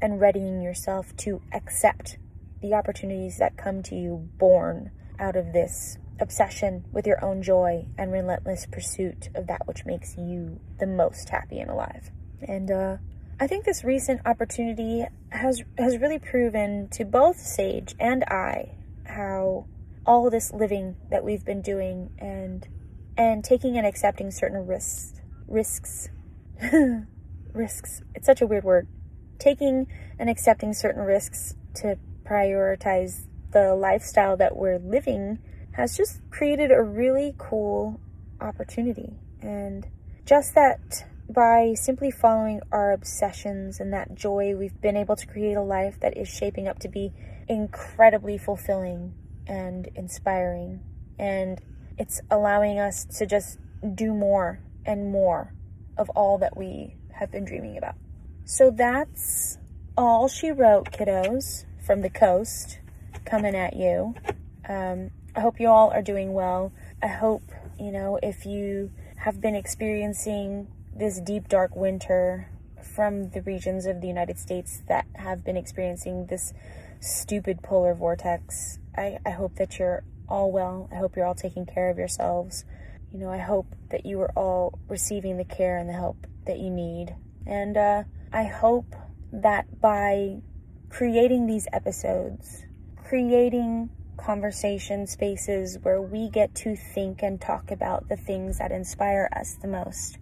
and 0.00 0.20
readying 0.20 0.60
yourself 0.60 1.14
to 1.18 1.40
accept 1.52 2.18
the 2.60 2.74
opportunities 2.74 3.38
that 3.38 3.56
come 3.56 3.82
to 3.84 3.94
you 3.94 4.28
born 4.38 4.90
out 5.18 5.36
of 5.36 5.52
this 5.52 5.98
obsession 6.20 6.84
with 6.92 7.06
your 7.06 7.24
own 7.24 7.42
joy 7.42 7.86
and 7.98 8.12
relentless 8.12 8.66
pursuit 8.70 9.28
of 9.34 9.46
that 9.46 9.66
which 9.66 9.84
makes 9.84 10.16
you 10.16 10.60
the 10.78 10.86
most 10.86 11.28
happy 11.28 11.58
and 11.58 11.70
alive. 11.70 12.10
And 12.42 12.70
uh, 12.70 12.96
I 13.40 13.46
think 13.46 13.64
this 13.64 13.82
recent 13.84 14.20
opportunity 14.24 15.04
has 15.30 15.62
has 15.76 15.98
really 15.98 16.18
proven 16.18 16.88
to 16.92 17.04
both 17.04 17.38
Sage 17.38 17.94
and 17.98 18.22
I 18.24 18.76
how 19.04 19.66
all 20.06 20.30
this 20.30 20.52
living 20.52 20.96
that 21.10 21.24
we've 21.24 21.44
been 21.44 21.62
doing 21.62 22.10
and 22.18 22.66
and 23.16 23.44
taking 23.44 23.76
and 23.76 23.86
accepting 23.86 24.30
certain 24.30 24.66
risks 24.66 25.20
risks 25.48 26.08
risks 27.52 28.02
it's 28.14 28.26
such 28.26 28.40
a 28.40 28.46
weird 28.46 28.64
word 28.64 28.86
taking 29.38 29.86
and 30.18 30.30
accepting 30.30 30.72
certain 30.72 31.02
risks 31.02 31.54
to 31.74 31.98
prioritize 32.24 33.26
the 33.52 33.74
lifestyle 33.74 34.36
that 34.36 34.56
we're 34.56 34.78
living 34.78 35.38
has 35.74 35.96
just 35.96 36.20
created 36.30 36.70
a 36.70 36.82
really 36.82 37.34
cool 37.36 38.00
opportunity. 38.40 39.18
And 39.40 39.86
just 40.24 40.54
that 40.54 41.04
by 41.28 41.74
simply 41.74 42.10
following 42.10 42.60
our 42.70 42.92
obsessions 42.92 43.80
and 43.80 43.92
that 43.92 44.14
joy, 44.14 44.54
we've 44.56 44.80
been 44.80 44.96
able 44.96 45.16
to 45.16 45.26
create 45.26 45.54
a 45.54 45.62
life 45.62 45.98
that 46.00 46.16
is 46.16 46.28
shaping 46.28 46.68
up 46.68 46.78
to 46.80 46.88
be 46.88 47.12
incredibly 47.48 48.38
fulfilling 48.38 49.14
and 49.46 49.88
inspiring. 49.94 50.80
And 51.18 51.60
it's 51.98 52.20
allowing 52.30 52.78
us 52.78 53.04
to 53.18 53.26
just 53.26 53.58
do 53.94 54.14
more 54.14 54.60
and 54.86 55.10
more 55.10 55.52
of 55.96 56.08
all 56.10 56.38
that 56.38 56.56
we 56.56 56.96
have 57.12 57.30
been 57.30 57.44
dreaming 57.44 57.76
about. 57.78 57.94
So 58.44 58.70
that's 58.70 59.58
all 59.96 60.28
she 60.28 60.50
wrote, 60.50 60.90
kiddos, 60.90 61.64
from 61.84 62.02
the 62.02 62.10
coast 62.10 62.78
coming 63.24 63.54
at 63.54 63.76
you. 63.76 64.14
Um, 64.68 65.10
I 65.36 65.40
hope 65.40 65.58
you 65.58 65.68
all 65.68 65.90
are 65.90 66.02
doing 66.02 66.32
well. 66.32 66.72
I 67.02 67.08
hope, 67.08 67.50
you 67.78 67.90
know, 67.90 68.20
if 68.22 68.46
you 68.46 68.92
have 69.16 69.40
been 69.40 69.56
experiencing 69.56 70.68
this 70.94 71.20
deep, 71.20 71.48
dark 71.48 71.74
winter 71.74 72.48
from 72.94 73.30
the 73.30 73.42
regions 73.42 73.84
of 73.84 74.00
the 74.00 74.06
United 74.06 74.38
States 74.38 74.82
that 74.86 75.06
have 75.16 75.44
been 75.44 75.56
experiencing 75.56 76.26
this 76.26 76.52
stupid 77.00 77.62
polar 77.62 77.94
vortex, 77.94 78.78
I, 78.96 79.18
I 79.26 79.30
hope 79.30 79.56
that 79.56 79.76
you're 79.78 80.04
all 80.28 80.52
well. 80.52 80.88
I 80.92 80.96
hope 80.96 81.16
you're 81.16 81.26
all 81.26 81.34
taking 81.34 81.66
care 81.66 81.90
of 81.90 81.98
yourselves. 81.98 82.64
You 83.12 83.18
know, 83.18 83.30
I 83.30 83.38
hope 83.38 83.74
that 83.90 84.06
you 84.06 84.20
are 84.20 84.32
all 84.36 84.78
receiving 84.88 85.36
the 85.36 85.44
care 85.44 85.78
and 85.78 85.88
the 85.88 85.94
help 85.94 86.28
that 86.46 86.60
you 86.60 86.70
need. 86.70 87.16
And 87.44 87.76
uh, 87.76 88.04
I 88.32 88.44
hope 88.44 88.94
that 89.32 89.80
by 89.80 90.42
creating 90.90 91.46
these 91.46 91.66
episodes, 91.72 92.64
creating 93.02 93.90
conversation 94.16 95.06
spaces 95.06 95.78
where 95.82 96.00
we 96.00 96.30
get 96.30 96.54
to 96.54 96.76
think 96.76 97.22
and 97.22 97.40
talk 97.40 97.70
about 97.70 98.08
the 98.08 98.16
things 98.16 98.58
that 98.58 98.72
inspire 98.72 99.28
us 99.34 99.56
the 99.60 99.68
most 99.68 100.18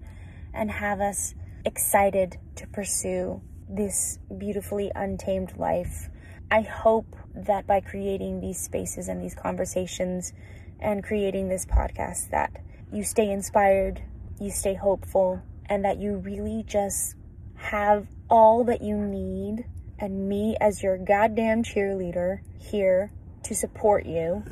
and 0.55 0.71
have 0.71 1.01
us 1.01 1.35
excited 1.65 2.37
to 2.57 2.67
pursue 2.69 3.41
this 3.69 4.19
beautifully 4.37 4.91
untamed 4.95 5.57
life. 5.57 6.09
I 6.51 6.63
hope 6.63 7.17
that 7.35 7.67
by 7.67 7.81
creating 7.81 8.41
these 8.41 8.61
spaces 8.61 9.09
and 9.09 9.23
these 9.23 9.35
conversations 9.35 10.33
and 10.81 11.03
creating 11.03 11.49
this 11.49 11.65
podcast 11.65 12.31
that 12.31 12.51
you 12.93 13.05
stay 13.05 13.31
inspired, 13.31 14.03
you 14.41 14.51
stay 14.51 14.75
hopeful, 14.75 15.41
and 15.67 15.85
that 15.85 15.99
you 15.99 16.17
really 16.17 16.65
just 16.67 17.15
have 17.55 18.07
all 18.29 18.65
that 18.65 18.83
you 18.83 18.97
need 18.97 19.65
and 19.99 20.29
me 20.29 20.57
as 20.61 20.83
your 20.83 20.99
goddamn 20.99 21.63
cheerleader 21.63 22.41
here 22.59 23.11
to 23.45 23.55
support 23.55 24.07
you 24.07 24.45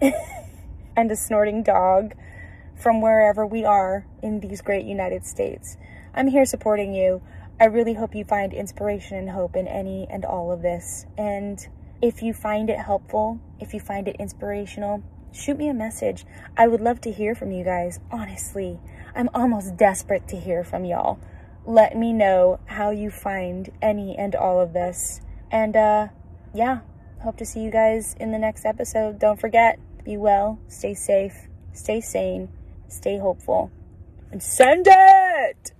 and 0.96 1.10
a 1.10 1.16
snorting 1.16 1.62
dog 1.62 2.14
from 2.76 3.00
wherever 3.00 3.46
we 3.46 3.64
are 3.64 4.06
in 4.22 4.40
these 4.40 4.60
great 4.60 4.84
United 4.84 5.24
States. 5.24 5.76
I'm 6.14 6.28
here 6.28 6.44
supporting 6.44 6.92
you. 6.94 7.22
I 7.60 7.66
really 7.66 7.94
hope 7.94 8.14
you 8.14 8.24
find 8.24 8.52
inspiration 8.52 9.16
and 9.16 9.30
hope 9.30 9.56
in 9.56 9.68
any 9.68 10.06
and 10.10 10.24
all 10.24 10.50
of 10.50 10.62
this. 10.62 11.06
And 11.16 11.64
if 12.02 12.22
you 12.22 12.34
find 12.34 12.68
it 12.68 12.78
helpful, 12.78 13.40
if 13.60 13.72
you 13.72 13.80
find 13.80 14.08
it 14.08 14.16
inspirational, 14.18 15.02
shoot 15.32 15.56
me 15.56 15.68
a 15.68 15.74
message. 15.74 16.26
I 16.56 16.66
would 16.66 16.80
love 16.80 17.00
to 17.02 17.12
hear 17.12 17.34
from 17.34 17.52
you 17.52 17.64
guys. 17.64 18.00
Honestly, 18.10 18.80
I'm 19.14 19.30
almost 19.32 19.76
desperate 19.76 20.26
to 20.28 20.36
hear 20.36 20.64
from 20.64 20.84
y'all. 20.84 21.20
Let 21.64 21.96
me 21.96 22.12
know 22.12 22.58
how 22.66 22.90
you 22.90 23.10
find 23.10 23.70
any 23.80 24.16
and 24.18 24.34
all 24.34 24.60
of 24.60 24.72
this. 24.72 25.20
And 25.50 25.76
uh 25.76 26.08
yeah, 26.52 26.80
hope 27.22 27.36
to 27.38 27.46
see 27.46 27.60
you 27.60 27.70
guys 27.70 28.14
in 28.20 28.32
the 28.32 28.38
next 28.38 28.64
episode. 28.64 29.18
Don't 29.18 29.40
forget, 29.40 29.78
be 30.04 30.16
well, 30.16 30.58
stay 30.68 30.92
safe, 30.92 31.48
stay 31.72 32.00
sane, 32.00 32.48
stay 32.88 33.18
hopeful, 33.18 33.70
and 34.30 34.42
send 34.42 34.86
it! 34.88 35.72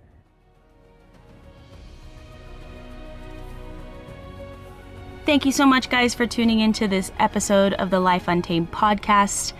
Thank 5.25 5.45
you 5.45 5.53
so 5.53 5.67
much, 5.67 5.89
guys, 5.89 6.15
for 6.15 6.27
tuning 6.27 6.61
into 6.61 6.89
this 6.89 7.13
episode 7.19 7.75
of 7.75 7.91
the 7.91 8.01
Life 8.01 8.27
Untamed 8.27 8.73
podcast. 8.73 9.53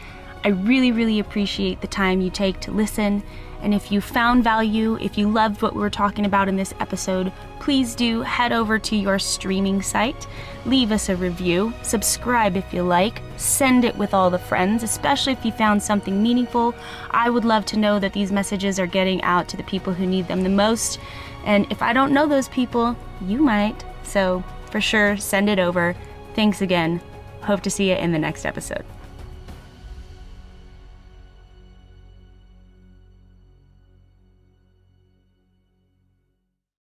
I 0.45 0.49
really, 0.49 0.91
really 0.91 1.21
appreciate 1.21 1.81
the 1.81 1.87
time 1.87 2.21
you 2.21 2.31
take 2.31 2.59
to 2.61 2.73
listen. 2.73 3.23
And 3.63 3.73
if 3.73 3.93
you 3.93 4.01
found 4.01 4.43
value, 4.43 4.99
if 5.01 5.17
you 5.17 5.31
loved 5.31 5.63
what 5.63 5.75
we 5.75 5.81
were 5.81 5.89
talking 5.89 6.27
about 6.27 6.49
in 6.49 6.57
this 6.57 6.75
episode, 6.81 7.33
please 7.61 7.95
do 7.95 8.23
head 8.23 8.53
over 8.53 8.77
to 8.81 8.97
your 8.97 9.21
streaming 9.21 9.81
site, 9.81 10.27
leave 10.67 10.91
us 10.91 11.09
a 11.09 11.17
review, 11.17 11.73
subscribe 11.83 12.57
if 12.57 12.75
you 12.75 12.83
like, 12.83 13.23
send 13.37 13.85
it 13.85 13.97
with 13.97 14.15
all 14.15 14.31
the 14.31 14.39
friends, 14.39 14.83
especially 14.83 15.33
if 15.33 15.45
you 15.45 15.53
found 15.53 15.81
something 15.81 16.21
meaningful. 16.21 16.75
I 17.13 17.31
would 17.31 17.45
love 17.45 17.65
to 17.67 17.79
know 17.79 18.01
that 18.01 18.13
these 18.13 18.33
messages 18.33 18.81
are 18.81 18.87
getting 18.87 19.23
out 19.23 19.47
to 19.49 19.57
the 19.57 19.63
people 19.63 19.93
who 19.93 20.07
need 20.07 20.27
them 20.27 20.43
the 20.43 20.49
most. 20.49 20.99
And 21.45 21.71
if 21.71 21.83
I 21.83 21.93
don't 21.93 22.13
know 22.13 22.27
those 22.27 22.49
people, 22.49 22.97
you 23.25 23.39
might. 23.39 23.85
So 24.03 24.43
for 24.71 24.81
sure, 24.81 25.17
send 25.17 25.49
it 25.49 25.61
over. 25.61 25.95
Thanks 26.35 26.63
again. 26.63 27.01
Hope 27.43 27.61
to 27.61 27.71
see 27.71 27.91
you 27.91 27.97
in 27.97 28.11
the 28.11 28.19
next 28.19 28.45
episode. 28.45 28.85